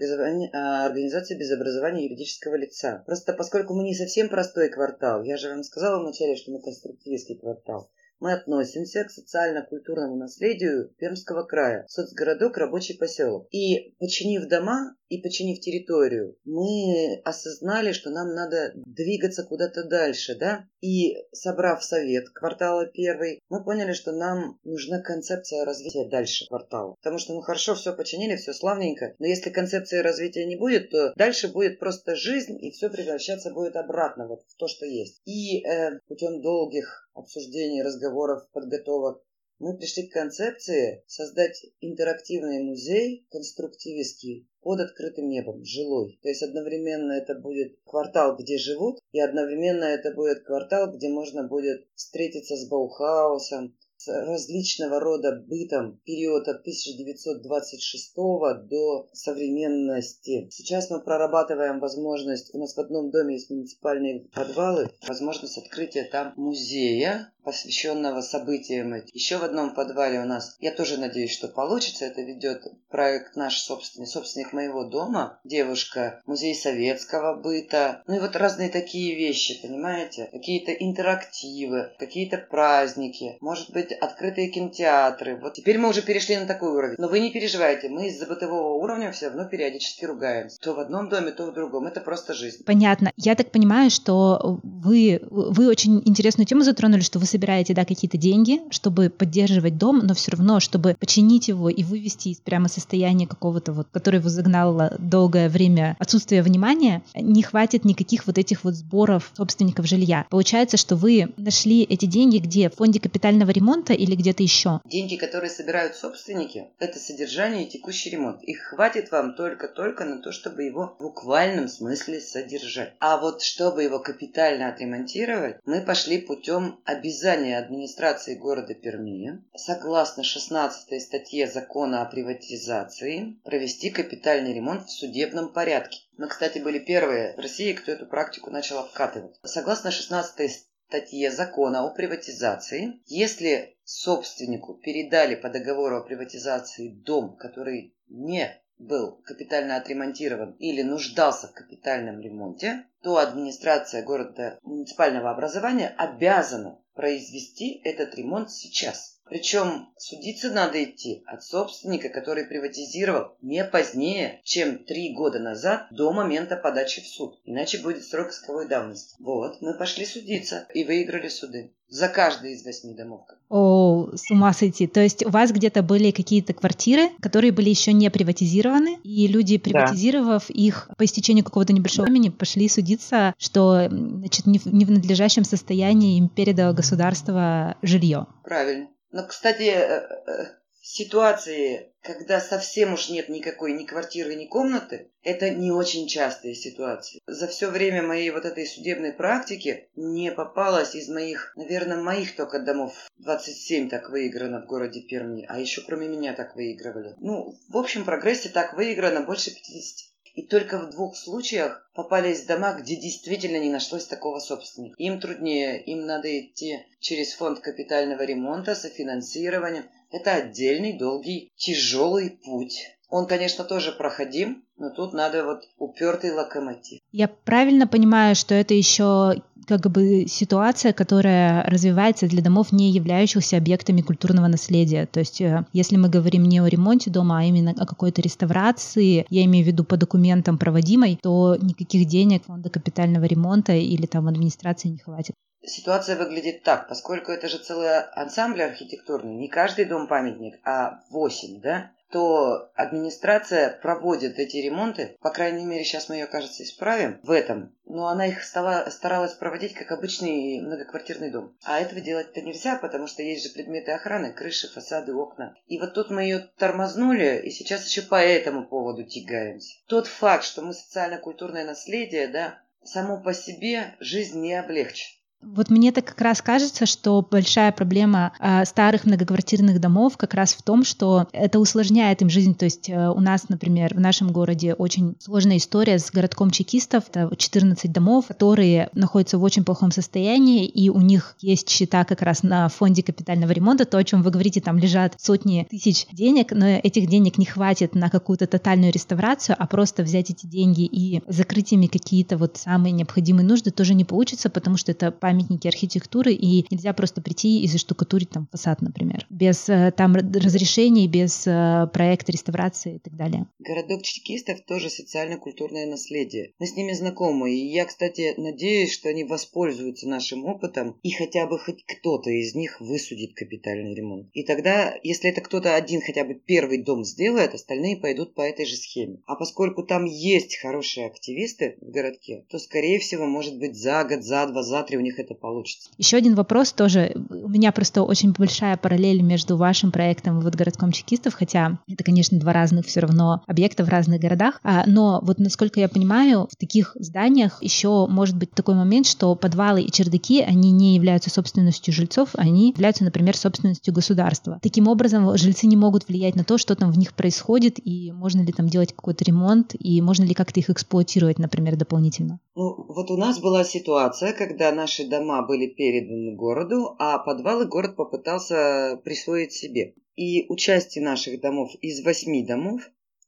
а, 0.54 0.86
организация 0.86 1.38
без 1.38 1.52
образования 1.52 2.06
юридического 2.06 2.56
лица. 2.56 3.04
Просто 3.06 3.34
поскольку 3.34 3.76
мы 3.76 3.84
не 3.84 3.96
совсем 3.96 4.30
простой 4.30 4.70
квартал, 4.70 5.24
я 5.24 5.38
же 5.38 5.50
вам 5.50 5.64
сказала 5.64 6.02
вначале, 6.02 6.36
что 6.36 6.52
мы 6.52 6.62
конструктивистский 6.62 7.38
квартал, 7.38 7.90
мы 8.20 8.34
относимся 8.34 9.04
к 9.04 9.12
социально-культурному 9.12 10.16
наследию 10.16 10.90
Пермского 10.98 11.44
края, 11.44 11.86
соцгородок, 11.88 12.58
рабочий 12.58 12.98
поселок. 12.98 13.48
И 13.52 13.96
починив 14.00 14.48
дома 14.48 14.96
и 15.16 15.22
починив 15.22 15.60
территорию, 15.60 16.38
мы 16.44 17.22
осознали, 17.24 17.92
что 17.92 18.10
нам 18.10 18.34
надо 18.34 18.74
двигаться 18.76 19.44
куда-то 19.44 19.84
дальше, 19.86 20.36
да? 20.36 20.66
И 20.82 21.16
собрав 21.32 21.84
совет 21.84 22.30
квартала 22.30 22.86
первый, 22.86 23.40
мы 23.50 23.64
поняли, 23.64 23.94
что 23.94 24.12
нам 24.12 24.60
нужна 24.64 25.02
концепция 25.02 25.66
развития 25.66 26.08
дальше 26.10 26.46
квартала. 26.48 26.96
Потому 26.96 27.18
что, 27.18 27.34
ну 27.34 27.42
хорошо, 27.42 27.76
все 27.76 27.94
починили, 27.94 28.36
все 28.36 28.54
славненько, 28.54 29.16
но 29.20 29.26
если 29.26 29.50
концепции 29.50 30.00
развития 30.00 30.46
не 30.46 30.56
будет, 30.56 30.92
то 30.92 31.14
дальше 31.16 31.48
будет 31.48 31.80
просто 31.80 32.16
жизнь, 32.16 32.58
и 32.62 32.72
все 32.72 32.90
превращаться 32.90 33.52
будет 33.52 33.76
обратно 33.76 34.28
вот 34.28 34.44
в 34.48 34.56
то, 34.58 34.68
что 34.68 34.86
есть. 34.86 35.22
И 35.26 35.66
э, 35.66 36.00
путем 36.08 36.42
долгих 36.42 37.10
обсуждений, 37.14 37.82
разговоров, 37.82 38.48
подготовок, 38.52 39.22
мы 39.60 39.78
пришли 39.78 40.08
к 40.08 40.14
концепции 40.14 41.04
создать 41.08 41.66
интерактивный 41.80 42.62
музей 42.62 43.26
конструктивистский 43.32 44.48
под 44.62 44.80
открытым 44.80 45.30
небом, 45.30 45.64
жилой. 45.64 46.20
То 46.22 46.30
есть 46.30 46.44
одновременно 46.44 47.14
это 47.14 47.36
будет 47.36 47.80
квартал, 47.86 48.36
где 48.36 48.58
живут, 48.58 49.00
и 49.12 49.20
одновременно 49.20 49.86
это 49.86 50.12
будет 50.12 50.44
квартал, 50.44 50.92
где 50.92 51.08
можно 51.08 51.48
будет 51.48 51.88
встретиться 51.96 52.56
с 52.56 52.68
Баухаусом, 52.68 53.78
различного 54.08 55.00
рода 55.00 55.44
бытом 55.48 56.00
период 56.06 56.48
от 56.48 56.62
1926 56.62 58.16
до 58.16 59.08
современности. 59.14 60.48
Сейчас 60.52 60.90
мы 60.90 61.02
прорабатываем 61.02 61.80
возможность, 61.80 62.54
у 62.54 62.60
нас 62.60 62.76
в 62.76 62.80
одном 62.80 63.12
доме 63.12 63.36
есть 63.36 63.50
муниципальные 63.50 64.28
подвалы, 64.34 64.90
возможность 65.08 65.58
открытия 65.58 66.04
там 66.04 66.34
музея, 66.36 67.32
посвященного 67.46 68.22
событиям. 68.22 68.94
Еще 69.14 69.38
в 69.38 69.44
одном 69.44 69.74
подвале 69.74 70.20
у 70.20 70.26
нас, 70.26 70.58
я 70.60 70.72
тоже 70.72 70.98
надеюсь, 70.98 71.32
что 71.32 71.48
получится, 71.48 72.06
это 72.06 72.22
ведет 72.22 72.64
проект 72.90 73.36
наш 73.36 73.60
собственный, 73.60 74.08
собственник 74.08 74.52
моего 74.52 74.84
дома, 74.84 75.40
девушка, 75.44 76.22
музей 76.26 76.56
советского 76.56 77.40
быта, 77.40 78.04
ну 78.08 78.16
и 78.16 78.20
вот 78.20 78.36
разные 78.36 78.70
такие 78.70 79.16
вещи, 79.16 79.62
понимаете? 79.62 80.28
Какие-то 80.32 80.72
интерактивы, 80.74 81.92
какие-то 82.00 82.38
праздники, 82.38 83.38
может 83.42 83.70
быть, 83.72 83.95
открытые 84.00 84.50
кинотеатры. 84.50 85.38
Вот 85.42 85.54
теперь 85.54 85.78
мы 85.78 85.90
уже 85.90 86.02
перешли 86.02 86.38
на 86.38 86.46
такой 86.46 86.70
уровень. 86.70 86.96
Но 86.98 87.08
вы 87.08 87.20
не 87.20 87.32
переживайте, 87.32 87.90
мы 87.90 88.08
из-за 88.08 88.26
бытового 88.26 88.82
уровня 88.82 89.12
все 89.12 89.28
равно 89.28 89.46
периодически 89.46 90.06
ругаемся. 90.06 90.60
То 90.60 90.74
в 90.74 90.80
одном 90.80 91.10
доме, 91.10 91.32
то 91.32 91.46
в 91.46 91.54
другом. 91.54 91.88
Это 91.88 92.02
просто 92.02 92.34
жизнь. 92.34 92.64
Понятно. 92.66 93.12
Я 93.18 93.36
так 93.36 93.52
понимаю, 93.52 93.90
что 93.90 94.60
вы, 94.64 95.22
вы 95.30 95.68
очень 95.68 96.02
интересную 96.06 96.48
тему 96.48 96.62
затронули, 96.62 97.02
что 97.02 97.20
вы 97.20 97.26
собираете, 97.26 97.74
да, 97.74 97.86
какие-то 97.86 98.18
деньги, 98.18 98.62
чтобы 98.70 99.10
поддерживать 99.10 99.78
дом, 99.78 100.00
но 100.04 100.14
все 100.14 100.32
равно, 100.32 100.60
чтобы 100.60 100.96
починить 101.00 101.48
его 101.48 101.70
и 101.70 101.84
вывести 101.84 102.30
из 102.30 102.38
прямо 102.38 102.68
состояния 102.68 103.28
какого-то 103.28 103.74
вот, 103.74 103.88
который 103.92 104.20
его 104.20 104.30
загнало 104.30 104.96
долгое 105.00 105.50
время 105.50 105.96
отсутствия 106.00 106.42
внимания, 106.42 107.04
не 107.16 107.44
хватит 107.44 107.86
никаких 107.86 108.28
вот 108.28 108.38
этих 108.38 108.64
вот 108.64 108.76
сборов 108.76 109.32
собственников 109.36 109.86
жилья. 109.86 110.26
Получается, 110.30 110.78
что 110.78 110.96
вы 110.96 111.34
нашли 111.38 111.84
эти 111.84 112.06
деньги 112.06 112.38
где? 112.38 112.70
В 112.70 112.76
фонде 112.76 113.00
капитального 113.00 113.52
ремонта 113.52 113.85
ремонта 113.86 113.94
или 113.94 114.16
где-то 114.16 114.44
еще? 114.44 114.82
Деньги, 114.86 115.16
которые 115.16 115.50
собирают 115.50 115.96
собственники, 115.96 116.70
это 116.80 117.00
содержание 117.00 117.66
и 117.66 117.70
текущий 117.70 118.10
ремонт. 118.10 118.44
Их 118.44 118.62
хватит 118.62 119.12
вам 119.12 119.36
только-только 119.36 120.06
на 120.06 120.22
то, 120.22 120.32
чтобы 120.32 120.64
его 120.64 120.96
в 121.00 121.04
буквальном 121.04 121.68
смысле 121.68 122.20
содержать. 122.20 122.94
А 123.00 123.18
вот 123.18 123.42
чтобы 123.42 123.84
его 123.84 124.00
капитально 124.00 124.70
отремонтировать, 124.70 125.58
мы 125.66 125.82
пошли 125.82 126.20
путем 126.20 126.80
обязания 126.86 127.58
администрации 127.58 128.36
города 128.36 128.74
Перми, 128.74 129.44
согласно 129.56 130.24
16 130.24 131.02
статье 131.02 131.48
закона 131.48 132.02
о 132.02 132.06
приватизации, 132.06 133.38
провести 133.44 133.90
капитальный 133.90 134.54
ремонт 134.54 134.88
в 134.88 134.92
судебном 134.92 135.50
порядке. 135.50 136.00
Мы, 136.18 136.28
кстати, 136.28 136.60
были 136.60 136.80
первые 136.80 137.36
в 137.36 137.40
России, 137.40 137.74
кто 137.74 137.92
эту 137.92 138.06
практику 138.06 138.50
начал 138.50 138.80
обкатывать. 138.80 139.36
Согласно 139.44 139.92
16 139.92 140.66
статье 140.88 141.32
закона 141.32 141.84
о 141.84 141.90
приватизации, 141.90 143.02
если 143.06 143.76
собственнику 143.84 144.76
передали 144.76 145.36
по 145.36 145.50
договору 145.50 145.98
о 145.98 146.04
приватизации 146.04 146.90
дом, 146.90 147.36
который 147.36 147.96
не 148.08 148.62
был 148.78 149.22
капитально 149.24 149.78
отремонтирован 149.78 150.52
или 150.60 150.82
нуждался 150.82 151.48
в 151.48 151.54
капитальном 151.54 152.20
ремонте, 152.20 152.86
то 153.02 153.18
администрация 153.18 154.04
города 154.04 154.60
муниципального 154.64 155.32
образования 155.32 155.94
обязана 155.98 156.80
произвести 156.94 157.82
этот 157.84 158.16
ремонт 158.16 158.52
сейчас. 158.52 159.15
Причем 159.28 159.90
судиться 159.98 160.52
надо 160.52 160.84
идти 160.84 161.24
от 161.26 161.44
собственника, 161.44 162.10
который 162.10 162.46
приватизировал 162.46 163.36
не 163.42 163.64
позднее, 163.66 164.40
чем 164.44 164.84
три 164.84 165.14
года 165.14 165.40
назад 165.40 165.88
до 165.92 166.12
момента 166.14 166.56
подачи 166.56 167.02
в 167.02 167.08
суд. 167.08 167.40
Иначе 167.44 167.80
будет 167.80 168.04
срок 168.04 168.30
исковой 168.30 168.68
давности. 168.68 169.16
Вот, 169.20 169.62
мы 169.62 169.74
пошли 169.78 170.06
судиться 170.06 170.68
и 170.74 170.84
выиграли 170.84 171.28
суды. 171.28 171.72
За 171.88 172.08
каждый 172.08 172.54
из 172.54 172.66
восьми 172.66 172.96
домов. 172.96 173.22
О, 173.48 174.10
с 174.16 174.32
ума 174.32 174.54
сойти. 174.54 174.88
То 174.88 175.02
есть 175.02 175.24
у 175.24 175.30
вас 175.30 175.52
где-то 175.52 175.84
были 175.84 176.10
какие-то 176.10 176.54
квартиры, 176.54 177.10
которые 177.22 177.52
были 177.52 177.70
еще 177.70 177.94
не 177.94 178.10
приватизированы, 178.10 178.98
и 179.04 179.28
люди, 179.28 179.60
приватизировав 179.60 180.48
да. 180.48 180.54
их 180.54 180.90
по 180.98 181.06
истечению 181.06 181.46
какого-то 181.46 181.74
небольшого 181.74 182.08
времени, 182.08 182.30
пошли 182.30 182.68
судиться, 182.68 183.36
что 183.38 183.88
значит, 183.88 184.48
не 184.48 184.58
в, 184.58 184.66
не 184.66 184.84
в 184.84 184.92
надлежащем 184.92 185.44
состоянии 185.44 186.18
им 186.18 186.28
передало 186.28 186.74
государство 186.74 187.78
жилье. 187.84 188.26
Правильно. 188.44 188.88
Но, 189.16 189.26
кстати, 189.26 189.70
э, 189.70 190.10
э, 190.28 190.46
ситуации, 190.82 191.94
когда 192.02 192.42
совсем 192.42 192.92
уж 192.96 193.08
нет 193.08 193.30
никакой 193.30 193.72
ни 193.72 193.86
квартиры, 193.86 194.36
ни 194.36 194.46
комнаты, 194.46 195.10
это 195.24 195.52
не 195.52 195.72
очень 195.72 196.06
частые 196.06 196.54
ситуации. 196.54 197.22
За 197.26 197.48
все 197.48 197.70
время 197.70 198.04
моей 198.04 198.30
вот 198.32 198.44
этой 198.44 198.68
судебной 198.68 199.14
практики 199.14 199.88
не 199.96 200.34
попалось 200.34 200.96
из 200.96 201.08
моих, 201.08 201.54
наверное, 201.56 201.96
моих 201.96 202.36
только 202.36 202.60
домов 202.60 202.92
27 203.20 203.88
так 203.88 204.10
выиграно 204.10 204.62
в 204.62 204.66
городе 204.66 205.00
Перми, 205.00 205.46
а 205.48 205.62
еще 205.62 205.80
кроме 205.80 206.10
меня 206.10 206.34
так 206.34 206.54
выигрывали. 206.58 207.14
Ну, 207.20 207.58
в 207.70 207.78
общем 207.78 208.04
прогрессе 208.04 208.50
так 208.50 208.74
выиграно 208.74 209.22
больше 209.22 209.52
50. 209.52 210.15
И 210.36 210.42
только 210.42 210.78
в 210.78 210.90
двух 210.90 211.16
случаях 211.16 211.90
попались 211.96 212.46
дома, 212.46 212.74
где 212.74 212.98
действительно 212.98 213.58
не 213.58 213.70
нашлось 213.70 214.06
такого 214.06 214.40
собственника. 214.40 214.96
Им 214.98 215.20
труднее, 215.20 215.82
им 215.82 216.06
надо 216.06 216.28
идти 216.40 216.80
через 217.00 217.34
фонд 217.34 217.60
капитального 217.62 218.22
ремонта, 218.24 218.76
софинансированием. 218.76 219.86
Это 220.12 220.36
отдельный, 220.36 220.94
долгий, 220.94 221.52
тяжелый 221.56 222.32
путь. 222.32 222.98
Он, 223.10 223.28
конечно, 223.28 223.64
тоже 223.64 223.94
проходим, 223.94 224.66
но 224.78 224.90
тут 224.90 225.14
надо 225.14 225.46
вот 225.46 225.64
упертый 225.78 226.32
локомотив. 226.32 227.00
Я 227.12 227.28
правильно 227.30 227.88
понимаю, 227.88 228.36
что 228.36 228.56
это 228.56 228.74
еще 228.74 229.42
как 229.68 229.92
бы 229.92 230.26
ситуация, 230.28 230.94
которая 230.94 231.64
развивается 231.64 232.28
для 232.28 232.42
домов, 232.42 232.72
не 232.72 232.92
являющихся 232.92 233.58
объектами 233.58 234.02
культурного 234.02 234.48
наследия. 234.48 235.06
То 235.06 235.20
есть, 235.20 235.42
э, 235.42 235.66
если 235.74 235.98
мы 235.98 236.10
говорим 236.10 236.44
не 236.44 236.60
о 236.60 236.68
ремонте 236.68 237.10
дома, 237.10 237.40
а 237.40 237.44
именно 237.44 237.72
о 237.72 237.86
какой-то 237.86 238.22
реставрации, 238.22 239.26
я 239.30 239.46
имею 239.46 239.66
в 239.66 239.68
виду 239.68 239.84
по 239.84 239.98
документам 239.98 240.58
проводимой, 240.58 241.20
то 241.22 241.58
никаких 241.62 242.08
денег 242.08 242.46
фонда 242.46 242.70
капитального 242.70 243.26
ремонта 243.26 243.74
или 243.74 244.06
там 244.06 244.28
администрации 244.28 244.90
не 244.90 244.98
хватит. 244.98 245.36
Ситуация 245.66 246.16
выглядит 246.16 246.64
так, 246.64 246.88
поскольку 246.88 247.32
это 247.32 247.48
же 247.50 247.58
целый 247.58 248.02
ансамбль 248.16 248.62
архитектурный, 248.62 249.36
не 249.36 249.48
каждый 249.48 249.86
дом 249.86 250.08
памятник, 250.08 250.60
а 250.64 251.00
восемь, 251.10 251.60
да? 251.60 251.92
То 252.12 252.72
администрация 252.76 253.72
проводит 253.82 254.40
эти 254.40 254.58
ремонты, 254.58 255.18
по 255.22 255.32
крайней 255.32 255.66
мере, 255.66 255.84
сейчас 255.84 256.10
мы 256.10 256.16
ее, 256.16 256.28
кажется, 256.28 256.64
исправим 256.64 257.20
в 257.24 257.32
этом, 257.32 257.76
но 257.86 258.08
она 258.08 258.28
их 258.28 258.44
стала, 258.44 258.88
старалась 258.90 259.34
проводить 259.34 259.74
как 259.74 259.92
обычный 259.92 260.62
многоквартирный 260.62 261.32
дом. 261.32 261.56
А 261.64 261.80
этого 261.80 262.02
делать-то 262.02 262.42
нельзя, 262.42 262.78
потому 262.78 263.08
что 263.08 263.24
есть 263.24 263.46
же 263.46 263.54
предметы 263.54 263.92
охраны, 263.92 264.34
крыши, 264.34 264.72
фасады, 264.72 265.14
окна. 265.14 265.56
И 265.68 265.80
вот 265.80 265.94
тут 265.94 266.10
мы 266.10 266.24
ее 266.24 266.40
тормознули, 266.58 267.42
и 267.44 267.50
сейчас 267.50 267.88
еще 267.88 268.02
по 268.02 268.16
этому 268.16 268.66
поводу 268.68 269.04
тягаемся. 269.04 269.76
Тот 269.88 270.08
факт, 270.08 270.44
что 270.44 270.62
мы 270.62 270.74
социально-культурное 270.74 271.66
наследие, 271.66 272.28
да, 272.28 272.60
само 272.84 273.22
по 273.22 273.34
себе 273.34 273.96
жизнь 274.00 274.40
не 274.40 274.54
облегчит. 274.54 275.15
Вот 275.46 275.70
мне 275.70 275.92
так 275.92 276.06
как 276.06 276.22
раз 276.22 276.42
кажется, 276.42 276.86
что 276.86 277.26
большая 277.30 277.72
проблема 277.72 278.34
э, 278.40 278.66
старых 278.66 279.06
многоквартирных 279.06 279.80
домов 279.80 280.18
как 280.18 280.34
раз 280.34 280.54
в 280.54 280.64
том, 280.64 280.84
что 280.84 281.28
это 281.32 281.60
усложняет 281.60 282.22
им 282.22 282.30
жизнь. 282.30 282.56
То 282.56 282.66
есть 282.66 282.90
э, 282.90 283.10
у 283.10 283.20
нас, 283.20 283.48
например, 283.50 283.94
в 283.94 284.00
нашем 284.00 284.32
городе 284.32 284.74
очень 284.74 285.16
сложная 285.20 285.58
история 285.58 286.00
с 286.00 286.12
городком 286.12 286.50
чекистов. 286.50 287.04
Это 287.10 287.34
14 287.36 287.92
домов, 287.92 288.26
которые 288.28 288.90
находятся 288.94 289.38
в 289.38 289.44
очень 289.44 289.64
плохом 289.64 289.92
состоянии, 289.92 290.66
и 290.66 290.90
у 290.90 291.00
них 291.00 291.36
есть 291.40 291.70
счета 291.70 292.06
как 292.06 292.22
раз 292.22 292.42
на 292.42 292.68
фонде 292.70 293.04
капитального 293.04 293.52
ремонта. 293.52 293.86
То, 293.86 293.98
о 293.98 294.04
чем 294.04 294.24
вы 294.24 294.32
говорите, 294.32 294.62
там 294.62 294.80
лежат 294.80 295.16
сотни 295.20 295.68
тысяч 295.70 296.08
денег, 296.12 296.52
но 296.52 296.66
этих 296.66 297.08
денег 297.08 297.38
не 297.38 297.46
хватит 297.46 297.94
на 297.94 298.10
какую-то 298.10 298.48
тотальную 298.48 298.92
реставрацию, 298.92 299.56
а 299.60 299.68
просто 299.68 300.02
взять 300.02 300.32
эти 300.32 300.48
деньги 300.48 300.86
и 300.86 301.22
закрыть 301.28 301.72
ими 301.72 301.86
какие-то 301.86 302.38
вот 302.38 302.58
самые 302.58 302.92
необходимые 302.94 303.46
нужды 303.46 303.70
тоже 303.72 303.94
не 303.94 304.06
получится, 304.06 304.50
потому 304.50 304.78
что 304.78 304.92
это 304.92 305.12
памятники 305.36 305.68
архитектуры, 305.68 306.34
и 306.34 306.66
нельзя 306.70 306.94
просто 306.94 307.22
прийти 307.22 307.62
и 307.62 307.68
заштукатурить 307.68 308.30
там 308.30 308.48
фасад, 308.52 308.82
например, 308.82 309.26
без 309.30 309.68
э, 309.68 309.92
там 309.96 310.16
разрешений, 310.16 311.08
без 311.08 311.46
э, 311.46 311.88
проекта 311.94 312.32
реставрации 312.32 312.96
и 312.96 313.00
так 313.00 313.18
далее. 313.18 313.48
Городок 313.60 314.04
чекистов 314.04 314.62
тоже 314.66 314.90
социально-культурное 314.90 315.88
наследие. 315.88 316.54
Мы 316.60 316.68
с 316.68 316.76
ними 316.76 316.94
знакомы, 316.94 317.54
и 317.54 317.68
я, 317.68 317.86
кстати, 317.86 318.34
надеюсь, 318.38 318.94
что 318.94 319.10
они 319.10 319.26
воспользуются 319.26 320.08
нашим 320.08 320.46
опытом, 320.46 320.98
и 321.04 321.12
хотя 321.12 321.48
бы 321.48 321.60
хоть 321.60 321.84
кто-то 321.86 322.30
из 322.30 322.56
них 322.56 322.80
высудит 322.80 323.34
капитальный 323.34 323.94
ремонт. 323.94 324.30
И 324.34 324.44
тогда, 324.44 324.94
если 325.04 325.30
это 325.30 325.42
кто-то 325.42 325.76
один 325.76 326.02
хотя 326.02 326.24
бы 326.24 326.36
первый 326.36 326.82
дом 326.82 327.04
сделает, 327.04 327.54
остальные 327.54 327.98
пойдут 327.98 328.36
по 328.36 328.42
этой 328.42 328.66
же 328.66 328.78
схеме. 328.78 329.22
А 329.26 329.36
поскольку 329.36 329.84
там 329.84 330.06
есть 330.06 330.58
хорошие 330.62 331.08
активисты 331.08 331.78
в 331.82 331.92
городке, 331.92 332.46
то, 332.50 332.58
скорее 332.58 333.00
всего, 333.00 333.26
может 333.26 333.60
быть, 333.60 333.76
за 333.76 334.04
год, 334.06 334.24
за 334.24 334.48
два, 334.48 334.64
за 334.64 334.84
три 334.84 334.98
у 334.98 335.02
них 335.02 335.16
них 335.16 335.25
это 335.26 335.36
получится. 335.36 335.90
Еще 335.98 336.18
один 336.18 336.36
вопрос 336.36 336.72
тоже. 336.72 337.16
У 337.30 337.50
меня 337.50 337.72
просто 337.72 338.04
очень 338.04 338.32
большая 338.32 338.78
параллель 338.78 339.22
между 339.22 339.58
вашим 339.58 339.92
проектом 339.92 340.40
и 340.40 340.44
вот 340.44 340.56
городком 340.56 340.92
чекистов, 340.92 341.34
хотя 341.34 341.80
это, 341.88 342.04
конечно, 342.04 342.40
два 342.40 342.54
разных 342.54 342.86
все 342.86 343.02
равно 343.02 343.44
объекта 343.48 343.84
в 343.84 343.90
разных 343.90 344.22
городах. 344.22 344.60
А, 344.64 344.84
но 344.88 345.20
вот 345.24 345.40
насколько 345.40 345.80
я 345.80 345.90
понимаю, 345.90 346.48
в 346.52 346.56
таких 346.56 346.96
зданиях 347.00 347.62
еще 347.62 348.08
может 348.08 348.38
быть 348.38 348.52
такой 348.52 348.76
момент, 348.76 349.08
что 349.08 349.36
подвалы 349.36 349.82
и 349.82 349.92
чердаки, 349.92 350.42
они 350.42 350.72
не 350.72 350.96
являются 350.96 351.30
собственностью 351.30 351.94
жильцов, 351.94 352.30
они 352.34 352.70
являются, 352.70 353.04
например, 353.04 353.36
собственностью 353.36 353.94
государства. 353.94 354.60
Таким 354.62 354.88
образом, 354.88 355.38
жильцы 355.38 355.68
не 355.68 355.76
могут 355.76 356.08
влиять 356.08 356.36
на 356.36 356.44
то, 356.44 356.58
что 356.58 356.76
там 356.76 356.92
в 356.92 356.98
них 356.98 357.14
происходит, 357.14 357.80
и 357.84 358.12
можно 358.12 358.42
ли 358.42 358.52
там 358.52 358.70
делать 358.70 358.94
какой-то 358.94 359.24
ремонт, 359.24 359.76
и 359.78 360.02
можно 360.02 360.24
ли 360.24 360.34
как-то 360.34 360.60
их 360.60 360.70
эксплуатировать, 360.70 361.40
например, 361.40 361.76
дополнительно. 361.76 362.40
Ну, 362.56 362.86
вот 362.88 363.12
у 363.12 363.18
нас 363.18 363.40
была 363.40 363.64
ситуация, 363.64 364.34
когда 364.34 364.72
наши 364.72 365.05
дома 365.06 365.46
были 365.46 365.68
переданы 365.68 366.36
городу, 366.36 366.96
а 367.00 367.20
подвалы 367.20 367.66
город 367.66 367.96
попытался 367.96 369.02
присвоить 369.04 369.54
себе. 369.54 369.96
И 370.16 370.46
у 370.50 370.56
части 370.56 371.00
наших 371.00 371.42
домов 371.42 371.72
из 371.82 372.04
восьми 372.04 372.46
домов 372.46 372.82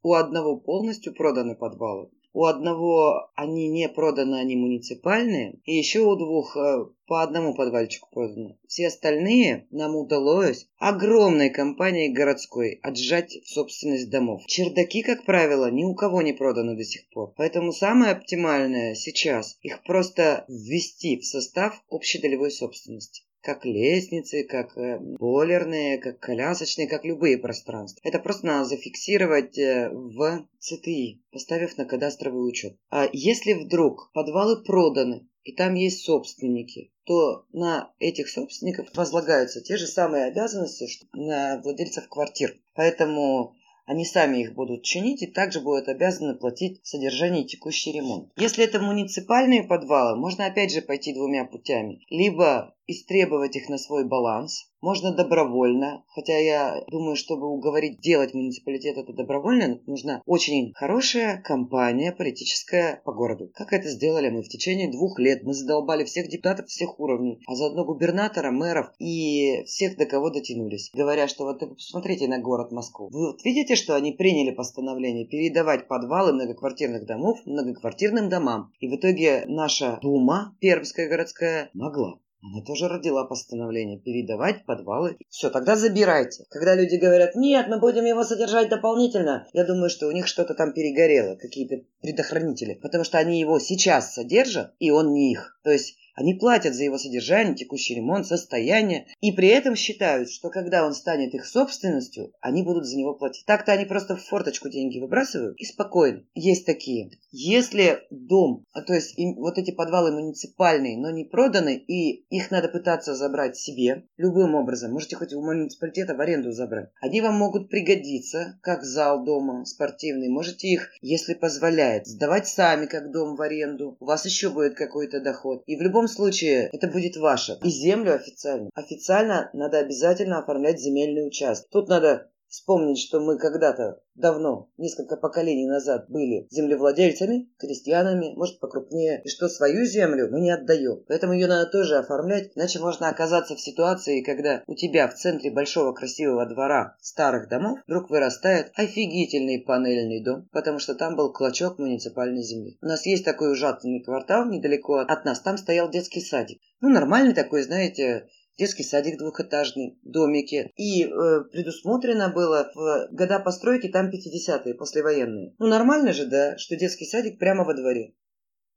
у 0.04 0.14
одного 0.14 0.58
полностью 0.58 1.14
проданы 1.14 1.56
подвалы. 1.56 2.10
У 2.40 2.46
одного 2.46 3.32
они 3.34 3.68
не 3.68 3.90
проданы, 3.90 4.36
они 4.36 4.56
муниципальные. 4.56 5.56
И 5.66 5.74
еще 5.74 6.02
у 6.02 6.16
двух 6.16 6.56
э, 6.56 6.86
по 7.08 7.24
одному 7.24 7.56
подвальчику 7.56 8.10
продано. 8.12 8.58
Все 8.68 8.90
остальные 8.90 9.66
нам 9.72 9.96
удалось 9.96 10.68
огромной 10.78 11.50
компанией 11.50 12.14
городской 12.14 12.80
отжать 12.84 13.40
в 13.44 13.50
собственность 13.50 14.12
домов. 14.12 14.44
Чердаки, 14.46 15.02
как 15.02 15.26
правило, 15.26 15.72
ни 15.72 15.84
у 15.84 15.96
кого 15.96 16.22
не 16.22 16.34
проданы 16.34 16.78
до 16.78 16.84
сих 16.84 17.10
пор. 17.10 17.34
Поэтому 17.36 17.72
самое 17.72 18.12
оптимальное 18.12 18.94
сейчас 18.94 19.58
их 19.64 19.82
просто 19.82 20.46
ввести 20.48 21.18
в 21.18 21.26
состав 21.26 21.82
общей 21.90 22.22
долевой 22.22 22.52
собственности. 22.52 23.24
Как 23.42 23.66
лестницы, 23.66 24.44
как 24.44 24.78
э, 24.78 25.00
бойлерные, 25.00 25.98
как 25.98 26.20
колясочные, 26.20 26.88
как 26.88 27.06
любые 27.06 27.38
пространства. 27.38 28.02
Это 28.04 28.20
просто 28.20 28.46
надо 28.46 28.66
зафиксировать 28.66 29.58
э, 29.58 29.90
в 29.90 30.48
ЦТИ, 30.60 31.22
поставив 31.32 31.78
на 31.78 31.86
кадастровый 31.86 32.48
учет. 32.48 32.78
А 32.90 33.08
если 33.12 33.54
вдруг 33.54 34.12
подвалы 34.14 34.64
проданы, 34.64 35.28
и 35.44 35.54
там 35.54 35.76
есть 35.76 36.04
собственники, 36.04 36.92
то 37.06 37.46
на 37.54 37.94
этих 38.00 38.28
собственников 38.28 38.90
возлагаются 38.94 39.62
те 39.62 39.78
же 39.78 39.88
самые 39.88 40.26
обязанности, 40.26 40.88
что 40.88 41.06
на 41.14 41.62
владельцев 41.62 42.10
квартир. 42.10 42.60
Поэтому 42.76 43.56
они 43.86 44.04
сами 44.04 44.42
их 44.42 44.54
будут 44.54 44.84
чинить 44.84 45.22
и 45.22 45.28
также 45.28 45.62
будут 45.62 45.88
обязаны 45.88 46.36
платить 46.36 46.86
содержание 46.86 47.44
и 47.44 47.48
текущий 47.48 47.94
ремонт. 47.94 48.30
Если 48.36 48.66
это 48.66 48.82
муниципальные 48.82 49.64
подвалы, 49.64 50.18
можно 50.18 50.46
опять 50.46 50.74
же 50.74 50.82
пойти 50.82 51.14
двумя 51.14 51.46
путями. 51.46 52.02
Либо 52.10 52.76
истребовать 52.88 53.56
их 53.56 53.70
на 53.70 53.78
свой 53.78 54.06
баланс, 54.06 54.68
можно 54.80 55.12
добровольно, 55.12 56.04
хотя 56.08 56.38
я 56.38 56.84
думаю, 56.90 57.16
чтобы 57.16 57.48
уговорить 57.48 58.00
делать 58.00 58.34
муниципалитет 58.34 58.98
это 58.98 59.12
добровольно, 59.12 59.82
нужна 59.88 60.22
очень 60.26 60.72
хорошая 60.76 61.42
кампания 61.42 62.12
политическая 62.12 63.02
по 63.04 63.12
городу. 63.12 63.50
Как 63.56 63.74
это 63.74 63.90
сделали 63.90 64.30
мы 64.30 64.44
в 64.44 64.50
течение 64.50 64.92
двух 64.92 65.20
лет? 65.20 65.44
Мы 65.44 65.54
задолбали 65.54 66.04
всех 66.04 66.30
депутатов 66.30 66.68
всех 66.68 67.00
уровней, 67.00 67.42
а 67.48 67.56
заодно 67.56 67.86
губернатора, 67.86 68.52
мэров 68.52 68.92
и 69.00 69.64
всех, 69.66 69.98
до 69.98 70.06
кого 70.06 70.30
дотянулись. 70.30 70.92
Говоря, 70.94 71.28
что 71.28 71.46
вот 71.46 71.60
посмотрите 71.60 72.28
на 72.28 72.40
город 72.40 72.72
Москву. 72.72 73.10
Вы 73.12 73.32
вот 73.32 73.44
видите, 73.44 73.76
что 73.76 73.96
они 73.96 74.12
приняли 74.12 74.52
постановление 74.52 75.26
передавать 75.26 75.88
подвалы 75.88 76.34
многоквартирных 76.34 77.06
домов 77.06 77.40
многоквартирным 77.46 78.30
домам. 78.30 78.72
И 78.80 78.88
в 78.88 78.96
итоге 78.96 79.46
наша 79.48 79.98
Дума, 80.02 80.56
Пермская 80.60 81.10
городская, 81.10 81.70
могла 81.74 82.20
она 82.52 82.64
тоже 82.64 82.88
родила 82.88 83.26
постановление 83.26 84.00
передавать 84.00 84.66
подвалы. 84.66 85.18
Все, 85.30 85.50
тогда 85.50 85.76
забирайте. 85.76 86.46
Когда 86.50 86.76
люди 86.76 86.96
говорят, 86.96 87.36
нет, 87.36 87.68
мы 87.68 87.80
будем 87.80 88.06
его 88.06 88.24
содержать 88.24 88.70
дополнительно, 88.70 89.48
я 89.54 89.66
думаю, 89.66 89.90
что 89.90 90.08
у 90.08 90.12
них 90.12 90.28
что-то 90.28 90.54
там 90.54 90.74
перегорело, 90.74 91.36
какие-то 91.36 91.84
предохранители. 92.02 92.76
Потому 92.76 93.04
что 93.04 93.18
они 93.18 93.40
его 93.40 93.60
сейчас 93.60 94.14
содержат, 94.14 94.74
и 94.80 94.92
он 94.92 95.14
не 95.14 95.32
их. 95.32 95.60
То 95.64 95.72
есть 95.72 95.98
они 96.18 96.34
платят 96.34 96.74
за 96.74 96.84
его 96.84 96.98
содержание, 96.98 97.56
текущий 97.56 97.94
ремонт, 97.94 98.26
состояние, 98.26 99.06
и 99.22 99.32
при 99.32 99.50
этом 99.50 99.76
считают, 99.76 100.32
что 100.32 100.50
когда 100.50 100.86
он 100.86 100.94
станет 100.94 101.34
их 101.36 101.46
собственностью, 101.46 102.34
они 102.42 102.64
будут 102.64 102.88
за 102.88 102.98
него 102.98 103.14
платить. 103.14 103.46
Так-то 103.46 103.72
они 103.72 103.86
просто 103.86 104.16
в 104.16 104.24
форточку 104.24 104.68
деньги 104.68 105.00
выбрасывают 105.00 105.56
и 105.60 105.64
спокойно. 105.64 106.24
Есть 106.34 106.66
такие. 106.66 107.12
Если 107.32 108.00
дом, 108.10 108.66
а 108.74 108.82
то 108.82 108.94
есть 108.94 109.18
им, 109.18 109.36
вот 109.36 109.60
эти 109.60 109.70
подвалы 109.70 110.12
муниципальные, 110.12 110.98
но 110.98 111.12
не 111.12 111.24
проданы, 111.24 111.78
и 111.78 112.26
их 112.36 112.50
надо 112.50 112.68
пытаться 112.68 113.14
забрать 113.14 113.56
себе 113.56 114.06
любым 114.18 114.56
образом, 114.56 114.94
можете 114.94 115.16
хоть 115.16 115.34
у 115.34 115.42
муниципалитета 115.44 116.16
в 116.16 116.22
аренду 116.22 116.52
забрать, 116.52 116.90
они 117.00 117.22
вам 117.22 117.36
могут 117.36 117.70
пригодиться, 117.70 118.58
как 118.64 118.84
зал 118.84 119.24
дома 119.24 119.66
спортивный. 119.66 120.30
Можете 120.30 120.68
их, 120.68 120.90
если 121.02 121.36
позволяет, 121.36 122.08
сдавать 122.08 122.48
сами 122.48 122.88
как 122.88 123.12
дом 123.12 123.36
в 123.36 123.42
аренду. 123.42 123.98
У 124.00 124.06
вас 124.06 124.26
еще 124.26 124.50
будет 124.50 124.74
какой-то 124.76 125.20
доход. 125.22 125.62
И 125.68 125.76
в 125.76 125.82
любом 125.82 126.07
любом 126.08 126.16
случае 126.16 126.70
это 126.72 126.88
будет 126.88 127.18
ваше. 127.18 127.58
И 127.64 127.70
землю 127.70 128.16
официально. 128.16 128.70
Официально 128.74 129.50
надо 129.54 129.80
обязательно 129.80 130.40
оформлять 130.40 130.80
земельный 130.80 131.28
участок. 131.28 131.70
Тут 131.72 131.90
надо 131.90 132.30
вспомнить, 132.48 133.00
что 133.00 133.20
мы 133.20 133.38
когда-то 133.38 134.02
давно, 134.16 134.70
несколько 134.78 135.16
поколений 135.16 135.68
назад, 135.68 136.10
были 136.10 136.48
землевладельцами, 136.50 137.50
крестьянами, 137.58 138.34
может 138.36 138.60
покрупнее, 138.60 139.22
и 139.24 139.30
что 139.30 139.48
свою 139.48 139.86
землю 139.86 140.30
мы 140.32 140.42
не 140.42 140.52
отдаем. 140.52 141.04
Поэтому 141.08 141.34
ее 141.34 141.48
надо 141.48 141.70
тоже 141.70 141.98
оформлять, 141.98 142.52
иначе 142.56 142.80
можно 142.80 143.10
оказаться 143.10 143.56
в 143.56 143.62
ситуации, 143.62 144.24
когда 144.24 144.64
у 144.66 144.76
тебя 144.76 145.08
в 145.08 145.16
центре 145.16 145.52
большого 145.52 145.94
красивого 145.94 146.46
двора 146.46 146.96
старых 147.00 147.48
домов 147.50 147.80
вдруг 147.86 148.10
вырастает 148.10 148.72
офигительный 148.76 149.60
панельный 149.60 150.24
дом, 150.24 150.48
потому 150.52 150.80
что 150.80 150.96
там 150.96 151.16
был 151.16 151.32
клочок 151.32 151.78
муниципальной 151.78 152.42
земли. 152.42 152.78
У 152.82 152.86
нас 152.86 153.06
есть 153.06 153.26
такой 153.26 153.52
ужасный 153.52 154.04
квартал 154.04 154.46
недалеко 154.46 154.98
от 154.98 155.26
нас, 155.26 155.40
там 155.42 155.58
стоял 155.58 155.90
детский 155.90 156.22
садик. 156.22 156.60
Ну, 156.82 156.90
нормальный 156.90 157.34
такой, 157.34 157.64
знаете, 157.64 158.28
детский 158.58 158.84
садик 158.84 159.18
двухэтажный, 159.18 160.00
домики. 160.04 160.72
И 160.76 161.06
э, 161.06 161.10
предусмотрено 161.52 162.30
было 162.30 162.72
в 162.74 163.08
года 163.12 163.40
постройки 163.40 163.88
там 163.88 164.10
50-е, 164.10 164.74
послевоенные. 164.74 165.56
Ну, 165.60 165.68
нормально 165.68 166.14
же, 166.14 166.26
да, 166.26 166.58
что 166.58 166.76
детский 166.76 167.06
садик 167.06 167.40
прямо 167.40 167.64
во 167.64 167.74
дворе. 167.74 168.14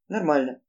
Нормально. 0.09 0.61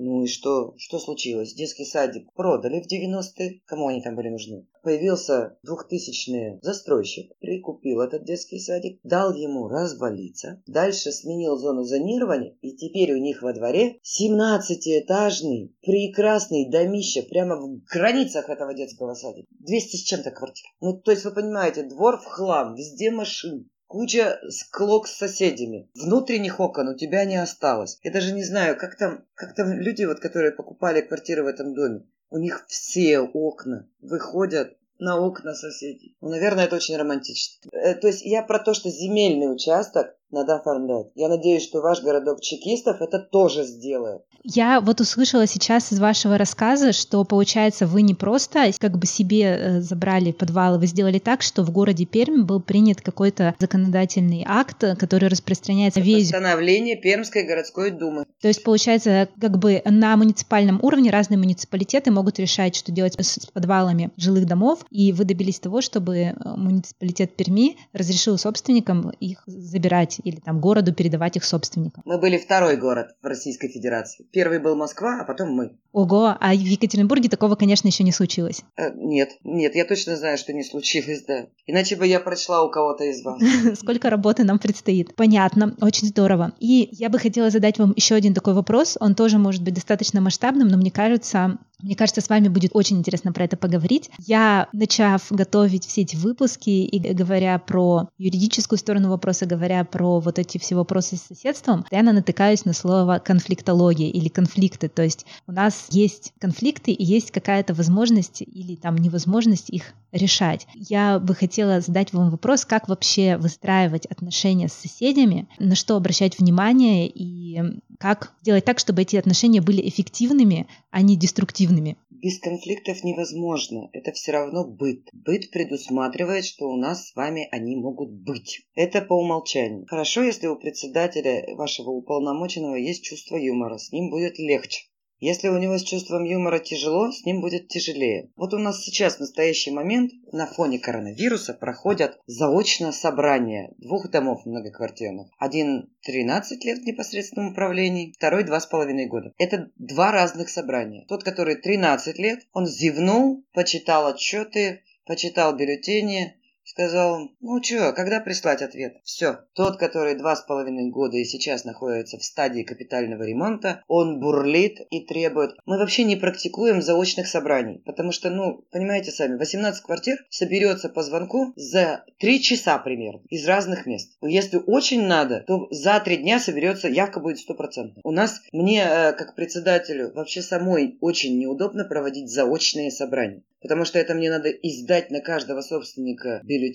Ну 0.00 0.22
и 0.22 0.28
что? 0.28 0.74
Что 0.76 1.00
случилось? 1.00 1.54
Детский 1.54 1.84
садик 1.84 2.32
продали 2.32 2.80
в 2.80 2.86
90-е. 2.86 3.62
Кому 3.66 3.88
они 3.88 4.00
там 4.00 4.14
были 4.14 4.28
нужны? 4.28 4.64
Появился 4.84 5.58
двухтысячный 5.64 6.60
застройщик, 6.62 7.36
прикупил 7.40 8.00
этот 8.00 8.24
детский 8.24 8.60
садик, 8.60 9.00
дал 9.02 9.34
ему 9.34 9.66
развалиться, 9.66 10.62
дальше 10.68 11.10
сменил 11.10 11.56
зону 11.56 11.82
зонирования, 11.82 12.56
и 12.62 12.76
теперь 12.76 13.12
у 13.12 13.18
них 13.18 13.42
во 13.42 13.52
дворе 13.52 13.98
17-этажный 14.04 15.74
прекрасный 15.82 16.70
домище 16.70 17.22
прямо 17.22 17.56
в 17.56 17.82
границах 17.92 18.48
этого 18.50 18.74
детского 18.74 19.14
садика. 19.14 19.48
200 19.58 19.96
с 19.96 20.02
чем-то 20.02 20.30
квартир. 20.30 20.66
Ну, 20.80 20.92
то 20.96 21.10
есть 21.10 21.24
вы 21.24 21.32
понимаете, 21.32 21.82
двор 21.82 22.18
в 22.18 22.24
хлам, 22.24 22.76
везде 22.76 23.10
машин. 23.10 23.68
Куча 23.88 24.38
склок 24.50 25.08
с 25.08 25.16
соседями. 25.16 25.88
Внутренних 25.94 26.60
окон 26.60 26.88
у 26.88 26.94
тебя 26.94 27.24
не 27.24 27.36
осталось. 27.36 27.98
Я 28.02 28.12
даже 28.12 28.32
не 28.32 28.44
знаю, 28.44 28.78
как 28.78 28.96
там, 28.96 29.24
как 29.34 29.54
там 29.54 29.72
люди, 29.72 30.04
вот, 30.04 30.20
которые 30.20 30.52
покупали 30.52 31.00
квартиры 31.00 31.42
в 31.42 31.46
этом 31.46 31.74
доме. 31.74 32.04
У 32.28 32.36
них 32.36 32.66
все 32.68 33.18
окна 33.20 33.88
выходят 34.02 34.76
на 34.98 35.18
окна 35.18 35.54
соседей. 35.54 36.18
Ну, 36.20 36.28
наверное, 36.28 36.66
это 36.66 36.76
очень 36.76 36.98
романтично. 36.98 37.70
Э, 37.72 37.94
то 37.94 38.08
есть 38.08 38.22
я 38.22 38.42
про 38.42 38.58
то, 38.58 38.74
что 38.74 38.90
земельный 38.90 39.50
участок 39.50 40.14
надо 40.30 40.56
оформлять. 40.56 41.06
Я 41.14 41.28
надеюсь, 41.28 41.62
что 41.62 41.80
ваш 41.80 42.02
городок 42.02 42.40
чекистов 42.40 43.00
это 43.00 43.18
тоже 43.18 43.64
сделает. 43.64 44.22
Я 44.44 44.80
вот 44.80 45.00
услышала 45.00 45.46
сейчас 45.46 45.92
из 45.92 45.98
вашего 45.98 46.38
рассказа, 46.38 46.92
что 46.92 47.24
получается 47.24 47.86
вы 47.86 48.02
не 48.02 48.14
просто 48.14 48.70
как 48.78 48.96
бы 48.96 49.06
себе 49.06 49.42
э, 49.42 49.80
забрали 49.80 50.32
подвалы, 50.32 50.78
вы 50.78 50.86
сделали 50.86 51.18
так, 51.18 51.42
что 51.42 51.62
в 51.62 51.70
городе 51.70 52.06
Пермь 52.06 52.44
был 52.44 52.60
принят 52.60 53.00
какой-то 53.00 53.54
законодательный 53.58 54.44
акт, 54.46 54.84
который 54.98 55.28
распространяется 55.28 56.00
весь... 56.00 56.30
Постановление 56.30 56.96
Пермской 56.96 57.42
городской 57.42 57.90
думы. 57.90 58.24
То 58.40 58.48
есть 58.48 58.62
получается 58.62 59.28
как 59.40 59.58
бы 59.58 59.82
на 59.84 60.16
муниципальном 60.16 60.78
уровне 60.82 61.10
разные 61.10 61.38
муниципалитеты 61.38 62.10
могут 62.10 62.38
решать, 62.38 62.76
что 62.76 62.92
делать 62.92 63.16
с 63.18 63.46
подвалами 63.46 64.10
жилых 64.16 64.46
домов, 64.46 64.84
и 64.90 65.12
вы 65.12 65.24
добились 65.24 65.58
того, 65.58 65.80
чтобы 65.80 66.16
э, 66.16 66.34
муниципалитет 66.44 67.34
Перми 67.34 67.76
разрешил 67.92 68.38
собственникам 68.38 69.10
их 69.10 69.42
забирать 69.46 70.17
или 70.24 70.40
там 70.40 70.60
городу 70.60 70.92
передавать 70.92 71.36
их 71.36 71.44
собственникам. 71.44 72.02
Мы 72.06 72.18
были 72.18 72.38
второй 72.38 72.76
город 72.76 73.08
в 73.22 73.26
Российской 73.26 73.68
Федерации. 73.68 74.26
Первый 74.32 74.58
был 74.58 74.76
Москва, 74.76 75.20
а 75.20 75.24
потом 75.24 75.50
мы. 75.50 75.76
Ого, 75.92 76.36
а 76.38 76.54
в 76.54 76.58
Екатеринбурге 76.58 77.28
такого, 77.28 77.54
конечно, 77.56 77.88
еще 77.88 78.04
не 78.04 78.12
случилось. 78.12 78.62
Э, 78.76 78.90
нет, 78.94 79.30
нет, 79.42 79.74
я 79.74 79.84
точно 79.84 80.16
знаю, 80.16 80.38
что 80.38 80.52
не 80.52 80.62
случилось, 80.62 81.24
да. 81.26 81.46
Иначе 81.66 81.96
бы 81.96 82.06
я 82.06 82.20
прочла 82.20 82.62
у 82.62 82.70
кого-то 82.70 83.04
из 83.04 83.24
вас. 83.24 83.40
Сколько 83.78 84.10
работы 84.10 84.44
нам 84.44 84.58
предстоит. 84.58 85.14
Понятно, 85.16 85.74
очень 85.80 86.08
здорово. 86.08 86.52
И 86.60 86.88
я 86.92 87.08
бы 87.08 87.18
хотела 87.18 87.50
задать 87.50 87.78
вам 87.78 87.92
еще 87.96 88.14
один 88.14 88.34
такой 88.34 88.54
вопрос. 88.54 88.96
Он 89.00 89.14
тоже 89.14 89.38
может 89.38 89.62
быть 89.62 89.74
достаточно 89.74 90.20
масштабным, 90.20 90.68
но 90.68 90.76
мне 90.76 90.90
кажется, 90.90 91.58
мне 91.80 91.94
кажется, 91.94 92.20
с 92.20 92.28
вами 92.28 92.48
будет 92.48 92.72
очень 92.74 92.98
интересно 92.98 93.32
про 93.32 93.44
это 93.44 93.56
поговорить. 93.56 94.10
Я, 94.18 94.68
начав 94.72 95.30
готовить 95.30 95.86
все 95.86 96.02
эти 96.02 96.16
выпуски 96.16 96.70
и 96.70 96.98
говоря 97.12 97.58
про 97.58 98.08
юридическую 98.18 98.78
сторону 98.78 99.10
вопроса, 99.10 99.46
говоря 99.46 99.84
про 99.84 100.18
вот 100.18 100.38
эти 100.38 100.58
все 100.58 100.74
вопросы 100.74 101.16
с 101.16 101.22
соседством, 101.22 101.84
я 101.90 102.02
натыкаюсь 102.02 102.64
на 102.64 102.72
слово 102.72 103.20
конфликтология 103.24 104.10
или 104.10 104.28
конфликты. 104.28 104.88
То 104.88 105.02
есть 105.02 105.24
у 105.46 105.52
нас 105.52 105.86
есть 105.90 106.32
конфликты 106.40 106.90
и 106.90 107.04
есть 107.04 107.30
какая-то 107.30 107.74
возможность 107.74 108.42
или 108.42 108.74
там 108.74 108.96
невозможность 108.96 109.70
их 109.70 109.94
решать. 110.10 110.66
Я 110.74 111.18
бы 111.18 111.34
хотела 111.34 111.80
задать 111.80 112.12
вам 112.12 112.30
вопрос, 112.30 112.64
как 112.64 112.88
вообще 112.88 113.36
выстраивать 113.36 114.06
отношения 114.06 114.68
с 114.68 114.72
соседями, 114.72 115.48
на 115.58 115.74
что 115.74 115.96
обращать 115.96 116.38
внимание 116.38 117.08
и 117.08 117.80
как 117.98 118.32
сделать 118.42 118.64
так, 118.64 118.78
чтобы 118.78 119.02
эти 119.02 119.16
отношения 119.16 119.60
были 119.60 119.86
эффективными, 119.86 120.66
а 120.90 121.02
не 121.02 121.16
деструктивными. 121.16 121.67
Без 122.10 122.40
конфликтов 122.40 123.04
невозможно. 123.04 123.90
Это 123.92 124.10
все 124.12 124.32
равно 124.32 124.66
быт. 124.66 125.08
Быт 125.12 125.50
предусматривает, 125.52 126.44
что 126.44 126.66
у 126.66 126.76
нас 126.76 127.08
с 127.08 127.14
вами 127.14 127.46
они 127.52 127.76
могут 127.76 128.10
быть. 128.10 128.66
Это 128.74 129.02
по 129.02 129.12
умолчанию. 129.12 129.86
Хорошо, 129.86 130.22
если 130.22 130.48
у 130.48 130.56
председателя 130.56 131.54
вашего 131.54 131.90
уполномоченного 131.90 132.74
есть 132.74 133.04
чувство 133.04 133.36
юмора. 133.36 133.78
С 133.78 133.92
ним 133.92 134.10
будет 134.10 134.38
легче. 134.38 134.87
Если 135.20 135.48
у 135.48 135.58
него 135.58 135.78
с 135.78 135.82
чувством 135.82 136.24
юмора 136.24 136.60
тяжело, 136.60 137.10
с 137.10 137.24
ним 137.24 137.40
будет 137.40 137.68
тяжелее. 137.68 138.30
Вот 138.36 138.54
у 138.54 138.58
нас 138.58 138.84
сейчас 138.84 139.16
в 139.16 139.20
настоящий 139.20 139.72
момент 139.72 140.12
на 140.32 140.46
фоне 140.46 140.78
коронавируса 140.78 141.54
проходят 141.54 142.20
заочно 142.26 142.92
собрания 142.92 143.74
двух 143.78 144.10
домов 144.10 144.46
многоквартирных. 144.46 145.28
Один 145.38 145.90
13 146.02 146.64
лет 146.64 146.78
в 146.78 146.84
непосредственном 146.84 147.50
управлении, 147.50 148.12
второй 148.16 148.44
2,5 148.44 149.06
года. 149.06 149.32
Это 149.38 149.70
два 149.76 150.12
разных 150.12 150.48
собрания. 150.48 151.04
Тот, 151.08 151.24
который 151.24 151.56
13 151.56 152.18
лет, 152.18 152.46
он 152.52 152.66
зевнул, 152.66 153.44
почитал 153.52 154.06
отчеты, 154.06 154.82
почитал 155.04 155.56
бюллетени, 155.56 156.37
Сказал, 156.78 157.32
ну 157.40 157.60
чё, 157.60 157.92
когда 157.92 158.20
прислать 158.20 158.62
ответ? 158.62 158.98
Все. 159.02 159.40
Тот, 159.54 159.78
который 159.78 160.14
два 160.14 160.36
с 160.36 160.42
половиной 160.42 160.90
года 160.90 161.16
и 161.16 161.24
сейчас 161.24 161.64
находится 161.64 162.18
в 162.18 162.22
стадии 162.22 162.62
капитального 162.62 163.24
ремонта, 163.24 163.82
он 163.88 164.20
бурлит 164.20 164.78
и 164.92 165.04
требует. 165.04 165.56
Мы 165.66 165.76
вообще 165.76 166.04
не 166.04 166.14
практикуем 166.14 166.80
заочных 166.80 167.26
собраний, 167.26 167.82
потому 167.84 168.12
что, 168.12 168.30
ну, 168.30 168.64
понимаете 168.70 169.10
сами, 169.10 169.36
18 169.36 169.82
квартир 169.82 170.24
соберется 170.30 170.88
по 170.88 171.02
звонку 171.02 171.52
за 171.56 172.04
3 172.20 172.40
часа 172.40 172.78
примерно 172.78 173.22
из 173.28 173.44
разных 173.44 173.84
мест. 173.84 174.16
Если 174.22 174.60
очень 174.64 175.04
надо, 175.04 175.42
то 175.48 175.66
за 175.72 175.98
3 175.98 176.18
дня 176.18 176.38
соберется, 176.38 176.86
явка 176.86 177.18
будет 177.18 177.40
стопроцентная. 177.40 178.02
У 178.04 178.12
нас, 178.12 178.40
мне, 178.52 178.84
э, 178.84 179.12
как 179.14 179.34
председателю, 179.34 180.12
вообще 180.14 180.42
самой 180.42 180.96
очень 181.00 181.40
неудобно 181.40 181.84
проводить 181.84 182.30
заочные 182.30 182.92
собрания 182.92 183.42
потому 183.60 183.84
что 183.84 183.98
это 183.98 184.14
мне 184.14 184.30
надо 184.30 184.50
издать 184.50 185.10
на 185.10 185.20
каждого 185.20 185.62
собственника 185.62 186.40
бюллетень, 186.44 186.67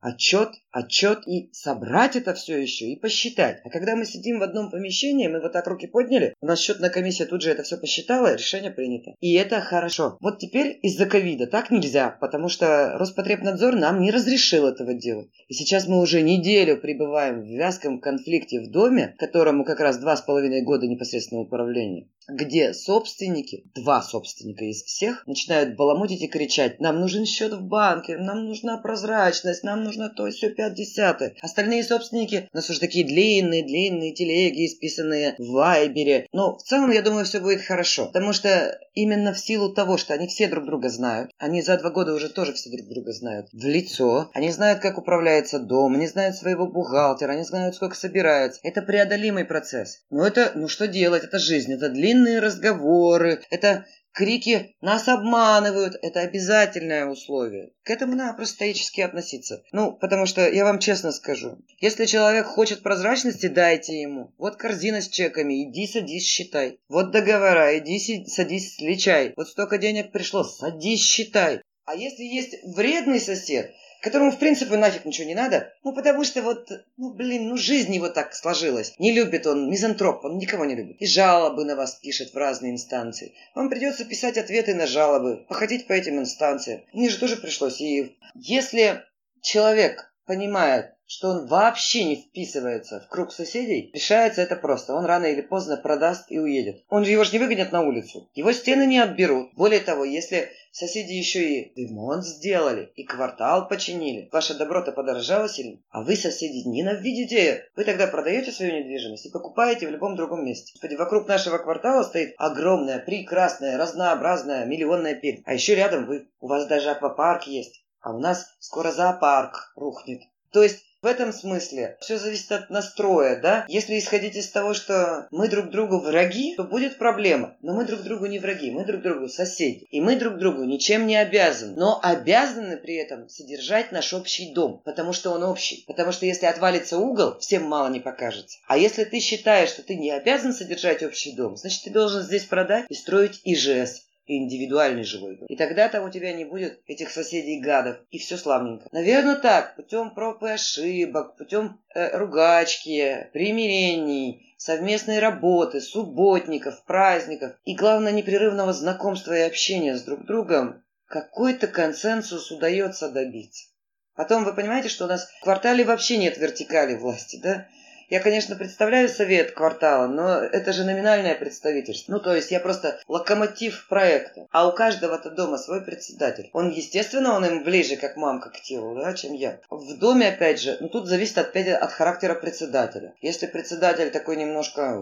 отчет, 0.00 0.50
отчет 0.70 1.26
и 1.26 1.50
собрать 1.52 2.16
это 2.16 2.34
все 2.34 2.60
еще 2.60 2.86
и 2.86 2.96
посчитать. 2.96 3.60
А 3.64 3.70
когда 3.70 3.96
мы 3.96 4.04
сидим 4.04 4.38
в 4.38 4.42
одном 4.42 4.70
помещении, 4.70 5.28
мы 5.28 5.40
вот 5.40 5.52
так 5.52 5.66
руки 5.66 5.86
подняли, 5.86 6.34
у 6.40 6.46
нас 6.46 6.60
счетная 6.60 6.90
комиссия 6.90 7.26
тут 7.26 7.42
же 7.42 7.50
это 7.50 7.62
все 7.62 7.76
посчитала, 7.76 8.34
решение 8.34 8.70
принято. 8.70 9.12
И 9.20 9.34
это 9.34 9.60
хорошо. 9.60 10.16
Вот 10.20 10.38
теперь 10.38 10.78
из-за 10.82 11.06
ковида 11.06 11.46
так 11.46 11.70
нельзя, 11.70 12.16
потому 12.20 12.48
что 12.48 12.98
Роспотребнадзор 12.98 13.76
нам 13.76 14.00
не 14.00 14.10
разрешил 14.10 14.66
этого 14.66 14.94
делать. 14.94 15.30
И 15.48 15.54
сейчас 15.54 15.86
мы 15.86 16.00
уже 16.00 16.22
неделю 16.22 16.80
пребываем 16.80 17.42
в 17.42 17.46
вязком 17.46 18.00
конфликте 18.00 18.60
в 18.60 18.70
доме, 18.70 19.14
которому 19.18 19.64
как 19.64 19.80
раз 19.80 19.98
два 19.98 20.16
с 20.16 20.22
половиной 20.22 20.62
года 20.62 20.86
непосредственного 20.86 21.44
управления 21.44 22.08
где 22.32 22.72
собственники, 22.74 23.64
два 23.74 24.02
собственника 24.02 24.64
из 24.64 24.82
всех, 24.82 25.26
начинают 25.26 25.76
баламутить 25.76 26.22
и 26.22 26.28
кричать, 26.28 26.80
нам 26.80 27.00
нужен 27.00 27.26
счет 27.26 27.52
в 27.52 27.62
банке, 27.62 28.16
нам 28.16 28.46
нужна 28.46 28.78
прозрачность, 28.78 29.39
нам 29.62 29.84
нужно 29.84 30.08
то, 30.08 30.30
все, 30.30 30.50
пять 30.50 30.74
десятых. 30.74 31.32
Остальные 31.40 31.84
собственники, 31.84 32.48
у 32.52 32.56
нас 32.56 32.68
уже 32.70 32.80
такие 32.80 33.06
длинные, 33.06 33.64
длинные 33.64 34.12
телеги, 34.12 34.66
исписанные 34.66 35.34
в 35.38 35.50
Вайбере. 35.52 36.26
Но 36.32 36.56
в 36.56 36.62
целом, 36.62 36.90
я 36.90 37.02
думаю, 37.02 37.24
все 37.24 37.40
будет 37.40 37.62
хорошо, 37.62 38.06
потому 38.06 38.32
что 38.32 38.78
именно 38.94 39.32
в 39.32 39.38
силу 39.38 39.72
того, 39.72 39.96
что 39.96 40.14
они 40.14 40.26
все 40.26 40.48
друг 40.48 40.66
друга 40.66 40.88
знают, 40.88 41.30
они 41.38 41.62
за 41.62 41.78
два 41.78 41.90
года 41.90 42.14
уже 42.14 42.28
тоже 42.28 42.52
все 42.52 42.70
друг 42.70 42.88
друга 42.88 43.12
знают 43.12 43.48
в 43.52 43.66
лицо, 43.66 44.30
они 44.34 44.50
знают, 44.50 44.80
как 44.80 44.98
управляется 44.98 45.58
дом, 45.58 45.94
они 45.94 46.06
знают 46.06 46.36
своего 46.36 46.66
бухгалтера, 46.66 47.32
они 47.32 47.44
знают, 47.44 47.74
сколько 47.74 47.96
собираются. 47.96 48.60
Это 48.62 48.82
преодолимый 48.82 49.44
процесс. 49.44 50.00
Но 50.10 50.26
это, 50.26 50.52
ну 50.54 50.68
что 50.68 50.86
делать, 50.86 51.24
это 51.24 51.38
жизнь, 51.38 51.72
это 51.72 51.88
длинные 51.88 52.40
разговоры, 52.40 53.42
это 53.50 53.86
Крики 54.12 54.74
«нас 54.80 55.06
обманывают»– 55.06 55.96
это 56.02 56.20
обязательное 56.20 57.06
условие. 57.06 57.72
К 57.84 57.90
этому 57.90 58.16
надо 58.16 58.36
просто 58.36 58.64
относиться. 59.04 59.62
Ну, 59.70 59.92
потому 59.92 60.26
что 60.26 60.50
я 60.50 60.64
вам 60.64 60.80
честно 60.80 61.12
скажу, 61.12 61.58
если 61.78 62.06
человек 62.06 62.46
хочет 62.46 62.82
прозрачности, 62.82 63.46
дайте 63.46 64.00
ему. 64.00 64.34
Вот 64.36 64.56
корзина 64.56 65.00
с 65.00 65.08
чеками, 65.08 65.62
иди 65.62 65.86
садись 65.86 66.26
считай. 66.26 66.80
Вот 66.88 67.12
договора, 67.12 67.78
иди 67.78 68.26
садись 68.26 68.76
сличай. 68.76 69.32
Вот 69.36 69.48
столько 69.48 69.78
денег 69.78 70.10
пришло, 70.10 70.42
садись 70.42 71.04
считай. 71.04 71.62
А 71.84 71.94
если 71.94 72.24
есть 72.24 72.56
вредный 72.64 73.20
сосед, 73.20 73.72
которому, 74.00 74.32
в 74.32 74.38
принципе, 74.38 74.76
нафиг 74.76 75.04
ничего 75.04 75.28
не 75.28 75.34
надо. 75.34 75.72
Ну, 75.84 75.94
потому 75.94 76.24
что 76.24 76.42
вот, 76.42 76.70
ну, 76.96 77.12
блин, 77.12 77.48
ну, 77.48 77.56
жизнь 77.56 77.94
его 77.94 78.08
так 78.08 78.34
сложилась. 78.34 78.94
Не 78.98 79.12
любит 79.12 79.46
он, 79.46 79.70
мизантроп, 79.70 80.24
он 80.24 80.38
никого 80.38 80.64
не 80.64 80.74
любит. 80.74 80.96
И 81.00 81.06
жалобы 81.06 81.64
на 81.64 81.76
вас 81.76 81.96
пишет 81.96 82.32
в 82.32 82.36
разные 82.36 82.72
инстанции. 82.72 83.34
Вам 83.54 83.68
придется 83.68 84.04
писать 84.04 84.38
ответы 84.38 84.74
на 84.74 84.86
жалобы, 84.86 85.44
походить 85.48 85.86
по 85.86 85.92
этим 85.92 86.18
инстанциям. 86.18 86.82
Мне 86.92 87.08
же 87.08 87.18
тоже 87.18 87.36
пришлось. 87.36 87.80
И 87.80 88.16
если 88.34 89.02
человек 89.42 90.12
понимает, 90.26 90.94
что 91.10 91.30
он 91.30 91.46
вообще 91.46 92.04
не 92.04 92.14
вписывается 92.14 93.00
в 93.00 93.08
круг 93.08 93.32
соседей, 93.32 93.90
решается 93.92 94.42
это 94.42 94.54
просто. 94.54 94.94
Он 94.94 95.04
рано 95.04 95.24
или 95.24 95.40
поздно 95.40 95.76
продаст 95.76 96.30
и 96.30 96.38
уедет. 96.38 96.84
Он 96.88 97.04
же 97.04 97.10
его 97.10 97.24
же 97.24 97.32
не 97.32 97.40
выгонят 97.40 97.72
на 97.72 97.82
улицу. 97.82 98.30
Его 98.32 98.52
стены 98.52 98.86
не 98.86 99.00
отберут. 99.00 99.52
Более 99.54 99.80
того, 99.80 100.04
если 100.04 100.50
соседи 100.70 101.14
еще 101.14 101.42
и 101.42 101.72
ремонт 101.74 102.24
сделали, 102.24 102.92
и 102.94 103.02
квартал 103.02 103.66
починили, 103.66 104.28
ваша 104.30 104.54
доброта 104.54 104.92
подорожала 104.92 105.48
сильно, 105.48 105.80
а 105.90 106.02
вы, 106.02 106.14
соседи, 106.14 106.62
ненавидите. 106.68 107.64
Вы 107.74 107.82
тогда 107.82 108.06
продаете 108.06 108.52
свою 108.52 108.78
недвижимость 108.78 109.26
и 109.26 109.30
покупаете 109.30 109.88
в 109.88 109.90
любом 109.90 110.14
другом 110.14 110.44
месте. 110.44 110.70
Господи, 110.74 110.94
вокруг 110.94 111.26
нашего 111.26 111.58
квартала 111.58 112.04
стоит 112.04 112.34
огромная, 112.38 113.00
прекрасная, 113.00 113.78
разнообразная, 113.78 114.64
миллионная 114.64 115.16
пель. 115.16 115.42
А 115.44 115.54
еще 115.54 115.74
рядом 115.74 116.06
вы. 116.06 116.28
У 116.40 116.46
вас 116.46 116.68
даже 116.68 116.88
аквапарк 116.90 117.48
есть. 117.48 117.84
А 118.00 118.14
у 118.14 118.20
нас 118.20 118.46
скоро 118.60 118.92
зоопарк 118.92 119.72
рухнет. 119.74 120.22
То 120.52 120.62
есть 120.62 120.84
в 121.02 121.06
этом 121.06 121.32
смысле 121.32 121.96
все 122.00 122.18
зависит 122.18 122.52
от 122.52 122.68
настроя, 122.68 123.40
да? 123.40 123.64
Если 123.68 123.98
исходить 123.98 124.36
из 124.36 124.50
того, 124.50 124.74
что 124.74 125.26
мы 125.30 125.48
друг 125.48 125.70
другу 125.70 125.98
враги, 125.98 126.54
то 126.56 126.64
будет 126.64 126.98
проблема. 126.98 127.56
Но 127.62 127.74
мы 127.74 127.86
друг 127.86 128.02
другу 128.02 128.26
не 128.26 128.38
враги, 128.38 128.70
мы 128.70 128.84
друг 128.84 129.02
другу 129.02 129.28
соседи. 129.28 129.86
И 129.90 130.00
мы 130.00 130.16
друг 130.16 130.38
другу 130.38 130.64
ничем 130.64 131.06
не 131.06 131.16
обязаны. 131.16 131.76
Но 131.76 131.98
обязаны 132.02 132.76
при 132.76 132.96
этом 132.96 133.28
содержать 133.28 133.92
наш 133.92 134.12
общий 134.12 134.52
дом, 134.52 134.82
потому 134.84 135.12
что 135.12 135.30
он 135.30 135.42
общий. 135.42 135.84
Потому 135.86 136.12
что 136.12 136.26
если 136.26 136.46
отвалится 136.46 136.98
угол, 136.98 137.38
всем 137.38 137.64
мало 137.64 137.88
не 137.88 138.00
покажется. 138.00 138.58
А 138.66 138.76
если 138.76 139.04
ты 139.04 139.20
считаешь, 139.20 139.70
что 139.70 139.82
ты 139.82 139.96
не 139.96 140.10
обязан 140.10 140.52
содержать 140.52 141.02
общий 141.02 141.32
дом, 141.32 141.56
значит 141.56 141.84
ты 141.84 141.90
должен 141.90 142.22
здесь 142.22 142.44
продать 142.44 142.84
и 142.88 142.94
строить 142.94 143.40
ИЖС 143.44 144.02
индивидуальный 144.38 145.04
живой 145.04 145.36
дом. 145.36 145.46
И 145.46 145.56
тогда 145.56 145.88
там 145.88 146.04
у 146.04 146.10
тебя 146.10 146.32
не 146.32 146.44
будет 146.44 146.80
этих 146.86 147.10
соседей-гадов, 147.10 147.98
и 148.10 148.18
все 148.18 148.36
славненько. 148.36 148.88
Наверное, 148.92 149.36
так, 149.36 149.76
путем 149.76 150.14
проб 150.14 150.42
и 150.42 150.50
ошибок, 150.50 151.36
путем 151.36 151.80
э, 151.94 152.16
ругачки, 152.16 153.28
примирений, 153.32 154.54
совместной 154.56 155.18
работы, 155.18 155.80
субботников, 155.80 156.84
праздников 156.84 157.52
и, 157.64 157.74
главное, 157.74 158.12
непрерывного 158.12 158.72
знакомства 158.72 159.36
и 159.36 159.40
общения 159.40 159.96
с 159.96 160.02
друг 160.02 160.26
другом, 160.26 160.82
какой-то 161.06 161.66
консенсус 161.66 162.50
удается 162.50 163.10
добиться. 163.10 163.66
Потом 164.14 164.44
вы 164.44 164.54
понимаете, 164.54 164.88
что 164.88 165.06
у 165.06 165.08
нас 165.08 165.28
в 165.30 165.40
квартале 165.42 165.82
вообще 165.82 166.18
нет 166.18 166.36
вертикали 166.36 166.94
власти, 166.94 167.40
да? 167.42 167.68
Я, 168.10 168.18
конечно, 168.18 168.56
представляю 168.56 169.08
совет 169.08 169.52
квартала, 169.52 170.08
но 170.08 170.40
это 170.40 170.72
же 170.72 170.82
номинальное 170.82 171.36
представительство. 171.36 172.12
Ну, 172.12 172.18
то 172.18 172.34
есть 172.34 172.50
я 172.50 172.58
просто 172.58 172.98
локомотив 173.06 173.86
проекта. 173.88 174.48
А 174.50 174.66
у 174.66 174.72
каждого-то 174.72 175.30
дома 175.30 175.58
свой 175.58 175.80
председатель. 175.84 176.50
Он, 176.52 176.70
естественно, 176.70 177.36
он 177.36 177.44
им 177.44 177.62
ближе, 177.62 177.94
как 177.94 178.16
мамка 178.16 178.50
к 178.50 178.60
телу, 178.62 178.96
да, 178.96 179.14
чем 179.14 179.34
я. 179.34 179.60
В 179.70 179.96
доме, 179.96 180.28
опять 180.28 180.60
же, 180.60 180.76
ну, 180.80 180.88
тут 180.88 181.06
зависит 181.06 181.38
опять 181.38 181.68
от 181.68 181.92
характера 181.92 182.34
председателя. 182.34 183.14
Если 183.20 183.46
председатель 183.46 184.10
такой 184.10 184.34
немножко 184.34 184.98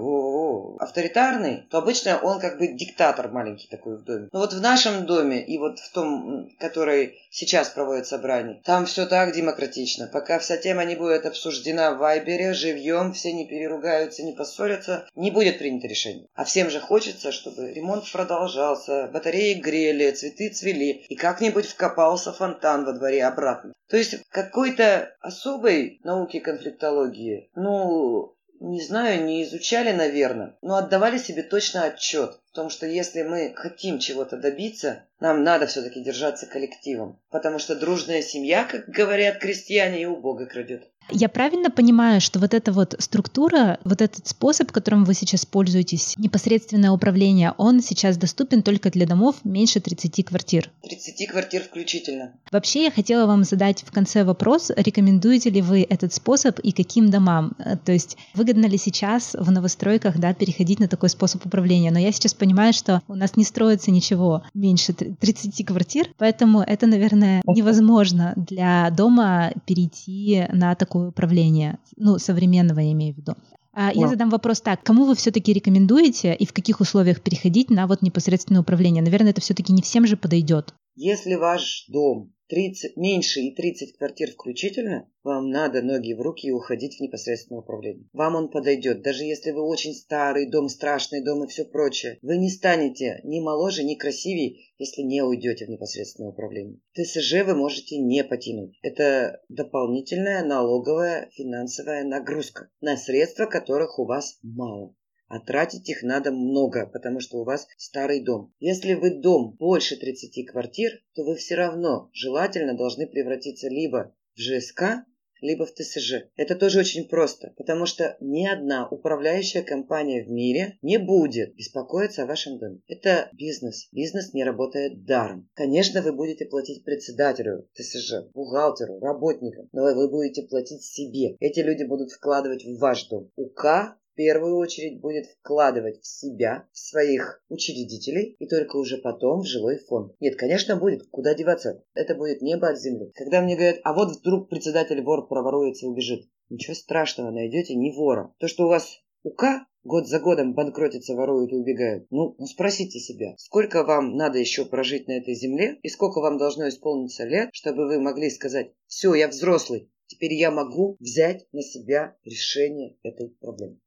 авторитарный, 0.79 1.67
то 1.71 1.79
обычно 1.79 2.19
он 2.19 2.41
как 2.41 2.59
бы 2.59 2.69
диктатор 2.69 3.29
маленький 3.29 3.69
такой 3.69 3.97
в 3.97 4.05
доме. 4.05 4.29
Но 4.33 4.41
вот 4.41 4.53
в 4.53 4.61
нашем 4.61 5.07
доме 5.07 5.43
и 5.43 5.57
вот 5.57 5.79
в 5.79 5.91
том, 5.93 6.51
который 6.59 7.19
сейчас 7.31 7.71
проводит 7.71 8.07
собрание, 8.07 8.61
там 8.65 8.85
все 8.85 9.07
так 9.07 9.33
демократично. 9.33 10.11
Пока 10.13 10.39
вся 10.39 10.59
тема 10.59 10.85
не 10.85 10.95
будет 10.95 11.25
обсуждена 11.25 11.93
в 11.93 11.99
Вайбере, 11.99 12.53
живьем, 12.53 12.98
живем, 12.99 13.13
все 13.13 13.33
не 13.33 13.47
переругаются, 13.47 14.23
не 14.23 14.33
поссорятся, 14.33 15.07
не 15.15 15.31
будет 15.31 15.59
принято 15.59 15.87
решение. 15.87 16.27
А 16.35 16.45
всем 16.45 16.71
же 16.71 16.81
хочется, 16.81 17.33
чтобы 17.33 17.73
ремонт 17.73 18.11
продолжался, 18.11 19.09
батареи 19.13 19.55
грели, 19.55 20.11
цветы 20.11 20.51
цвели, 20.51 21.05
и 21.09 21.15
как-нибудь 21.15 21.67
вкопался 21.67 22.33
фонтан 22.33 22.85
во 22.85 22.93
дворе 22.93 23.25
обратно. 23.25 23.73
То 23.89 23.97
есть 23.97 24.17
какой-то 24.31 25.15
особой 25.21 26.01
науки 26.05 26.41
конфликтологии, 26.41 27.51
ну, 27.55 28.35
не 28.61 28.83
знаю, 28.83 29.25
не 29.25 29.45
изучали, 29.45 29.93
наверное, 29.93 30.57
но 30.63 30.77
отдавали 30.77 31.19
себе 31.19 31.43
точно 31.43 31.85
отчет 31.85 32.41
в 32.51 32.55
том, 32.55 32.71
что 32.71 32.87
если 32.87 33.23
мы 33.23 33.53
хотим 33.55 33.99
чего-то 34.01 34.37
добиться, 34.37 35.05
нам 35.21 35.45
надо 35.45 35.67
все-таки 35.67 36.01
держаться 36.01 36.47
коллективом. 36.47 37.21
Потому 37.31 37.61
что 37.61 37.77
дружная 37.77 38.21
семья, 38.21 38.65
как 38.65 38.89
говорят 38.89 39.39
крестьяне, 39.39 40.03
и 40.03 40.07
у 40.07 40.17
Бога 40.17 40.47
крадет. 40.47 40.89
Я 41.11 41.29
правильно 41.29 41.71
понимаю, 41.71 42.21
что 42.21 42.39
вот 42.39 42.55
эта 42.55 42.73
вот 42.73 42.95
структура, 42.99 43.79
вот 43.85 44.01
этот 44.01 44.27
способ, 44.27 44.71
которым 44.71 45.05
вы 45.05 45.15
сейчас 45.15 45.45
пользуетесь, 45.45 46.15
непосредственное 46.17 46.91
управление, 46.91 47.55
он 47.59 47.83
сейчас 47.83 48.17
доступен 48.17 48.63
только 48.63 48.91
для 48.91 49.07
домов 49.07 49.37
меньше 49.45 49.81
30 49.81 50.25
квартир? 50.25 50.71
30 50.83 51.29
квартир 51.29 51.63
включительно. 51.63 52.33
Вообще 52.53 52.85
я 52.85 52.91
хотела 52.91 53.27
вам 53.27 53.45
задать 53.45 53.83
в 53.83 53.91
конце 53.91 54.25
вопрос, 54.25 54.71
рекомендуете 54.77 55.51
ли 55.51 55.61
вы 55.61 55.87
этот 55.89 56.15
способ 56.15 56.59
и 56.61 56.73
каким 56.73 57.11
домам? 57.11 57.53
Э, 57.59 57.77
то 57.77 57.93
есть 57.93 58.17
выгодно 58.35 58.67
ли 58.67 58.79
сейчас 58.79 59.35
в 59.39 59.51
новостройках 59.51 60.19
да, 60.19 60.35
переходить 60.35 60.79
на 60.79 60.89
такой 60.89 61.09
способ 61.09 61.45
управления? 61.45 61.91
Но 61.91 61.99
я 61.99 62.13
сейчас 62.13 62.29
есть 62.29 62.39
понимают, 62.39 62.77
что 62.77 63.03
у 63.09 63.15
нас 63.15 63.37
не 63.37 63.45
строится 63.45 63.91
ничего 63.91 64.43
меньше 64.55 64.93
30 64.93 65.67
квартир, 65.67 66.09
поэтому 66.19 66.61
это, 66.61 66.87
наверное, 66.87 67.43
невозможно 67.47 68.35
для 68.37 68.91
дома 68.91 69.53
перейти 69.67 70.47
на 70.53 70.75
такое 70.99 71.09
управление, 71.09 71.79
ну, 71.97 72.19
современного 72.19 72.81
я 72.81 72.93
имею 72.93 73.15
в 73.15 73.19
виду. 73.19 73.35
А 73.73 73.93
я 73.93 74.09
задам 74.09 74.31
вопрос 74.31 74.61
так. 74.61 74.83
Кому 74.83 75.05
вы 75.05 75.15
все-таки 75.15 75.53
рекомендуете 75.53 76.35
и 76.35 76.45
в 76.45 76.53
каких 76.53 76.81
условиях 76.81 77.21
переходить 77.21 77.71
на 77.71 77.87
вот 77.87 78.03
непосредственное 78.03 78.63
управление? 78.63 79.05
Наверное, 79.05 79.31
это 79.31 79.41
все-таки 79.41 79.73
не 79.73 79.83
всем 79.83 80.05
же 80.07 80.17
подойдет. 80.17 80.75
Если 80.97 81.37
ваш 81.37 81.87
дом 81.89 82.33
30, 82.49 82.97
меньше 82.97 83.41
и 83.41 83.55
30 83.55 83.97
квартир 83.97 84.31
включительно, 84.31 85.11
вам 85.23 85.51
надо 85.51 85.83
ноги 85.83 86.15
в 86.15 86.21
руки 86.21 86.49
и 86.49 86.51
уходить 86.51 86.97
в 86.97 87.01
непосредственное 87.01 87.61
управление. 87.61 88.09
Вам 88.13 88.37
он 88.37 88.51
подойдет, 88.51 89.03
даже 89.03 89.25
если 89.25 89.51
вы 89.51 89.63
очень 89.63 89.95
старый 89.95 90.51
дом, 90.51 90.69
страшный 90.69 91.23
дом 91.23 91.45
и 91.45 91.49
все 91.49 91.65
прочее. 91.65 92.19
Вы 92.23 92.39
не 92.39 92.49
станете 92.49 93.21
ни 93.25 93.41
моложе, 93.41 93.85
ни 93.85 93.95
красивее, 93.95 94.57
если 94.79 95.03
не 95.03 95.23
уйдете 95.23 95.67
в 95.67 95.69
непосредственное 95.69 96.31
управление. 96.31 96.81
ТСЖ 96.95 97.45
вы 97.45 97.55
можете 97.55 97.99
не 97.99 98.25
потянуть. 98.25 98.79
Это 98.83 99.43
дополнительная 99.49 100.45
налоговая 100.45 101.29
финансовая 101.33 102.05
нагрузка 102.05 102.71
на 102.81 102.97
средства, 102.97 103.45
которых 103.45 103.99
у 103.99 104.07
вас 104.07 104.39
мало 104.43 104.95
а 105.29 105.41
тратить 105.41 105.89
их 105.89 106.03
надо 106.03 106.33
много, 106.33 106.87
потому 106.87 107.21
что 107.21 107.39
у 107.39 107.45
вас 107.45 107.67
старый 107.77 108.23
дом. 108.23 108.53
Если 108.61 108.95
вы 108.95 109.21
дом 109.21 109.57
больше 109.59 109.97
30 109.97 110.47
квартир, 110.47 111.03
то 111.15 111.25
вы 111.25 111.37
все 111.37 111.55
равно 111.55 112.11
желательно 112.13 112.77
должны 112.77 113.07
превратиться 113.07 113.69
либо 113.69 114.15
в 114.35 114.41
ЖСК, 114.41 115.05
либо 115.41 115.67
в 115.67 115.73
ТСЖ. 115.73 116.25
Это 116.37 116.57
тоже 116.57 116.81
очень 116.81 117.09
просто, 117.09 117.53
потому 117.57 117.87
что 117.87 118.17
ни 118.21 118.47
одна 118.47 118.89
управляющая 118.89 119.63
компания 119.63 120.25
в 120.25 120.31
мире 120.31 120.79
не 120.83 120.99
будет 120.99 121.55
беспокоиться 121.55 122.23
о 122.23 122.27
вашем 122.27 122.59
доме. 122.59 122.81
Это 122.89 123.29
бизнес. 123.33 123.89
Бизнес 123.93 124.33
не 124.33 124.45
работает 124.45 125.05
даром. 125.05 125.49
Конечно, 125.55 126.03
вы 126.03 126.13
будете 126.13 126.47
платить 126.47 126.85
председателю 126.85 127.69
ТСЖ, 127.75 128.31
бухгалтеру, 128.35 128.99
работникам, 129.01 129.69
но 129.73 129.83
вы 129.83 130.09
будете 130.11 130.43
платить 130.43 130.83
себе. 130.83 131.37
Эти 131.41 131.61
люди 131.61 131.85
будут 131.85 132.11
вкладывать 132.11 132.65
в 132.65 132.79
ваш 132.79 133.09
дом. 133.09 133.31
УК 133.37 133.97
первую 134.19 134.57
очередь 134.57 135.01
будет 135.01 135.27
вкладывать 135.27 136.03
в 136.03 136.07
себя, 136.07 136.67
в 136.73 136.79
своих 136.79 137.41
учредителей 137.49 138.35
и 138.41 138.49
только 138.49 138.75
уже 138.75 138.99
потом 138.99 139.43
в 139.43 139.47
жилой 139.47 139.79
фонд. 139.79 140.13
Нет, 140.19 140.35
конечно, 140.35 140.75
будет. 140.75 141.07
Куда 141.09 141.35
деваться? 141.35 141.85
Это 141.95 142.17
будет 142.17 142.43
небо 142.43 142.69
от 142.69 142.81
земли. 142.81 143.13
Когда 143.15 143.41
мне 143.41 143.55
говорят, 143.55 143.79
а 143.85 143.95
вот 143.95 144.17
вдруг 144.17 144.51
председатель 144.51 145.01
вор 145.03 145.29
проворуется 145.29 145.87
и 145.87 145.89
убежит. 145.89 146.29
Ничего 146.51 146.75
страшного, 146.75 147.31
найдете 147.31 147.77
не 147.77 147.93
вора. 147.93 148.35
То, 148.39 148.49
что 148.49 148.65
у 148.65 148.69
вас 148.69 148.99
УК 149.23 149.69
год 149.85 150.09
за 150.09 150.19
годом 150.19 150.53
банкротятся, 150.53 151.15
воруют 151.15 151.53
и 151.53 151.57
убегают. 151.57 152.09
Ну, 152.11 152.35
ну, 152.39 152.47
спросите 152.47 152.99
себя, 152.99 153.37
сколько 153.39 153.85
вам 153.85 154.17
надо 154.17 154.39
еще 154.41 154.65
прожить 154.67 155.07
на 155.07 155.13
этой 155.13 155.35
земле 155.35 155.79
и 155.85 155.89
сколько 155.89 156.21
вам 156.21 156.39
должно 156.39 156.69
исполниться 156.69 157.25
лет, 157.25 157.51
чтобы 157.53 157.87
вы 157.87 158.01
могли 158.01 158.31
сказать, 158.31 158.73
все, 158.89 159.15
я 159.15 159.29
взрослый, 159.29 159.93
теперь 160.07 160.35
я 160.35 160.51
могу 160.51 160.97
взять 160.99 161.47
на 161.53 161.63
себя 161.63 162.17
решение 162.25 162.99
этой 163.05 163.29
проблемы. 163.29 163.79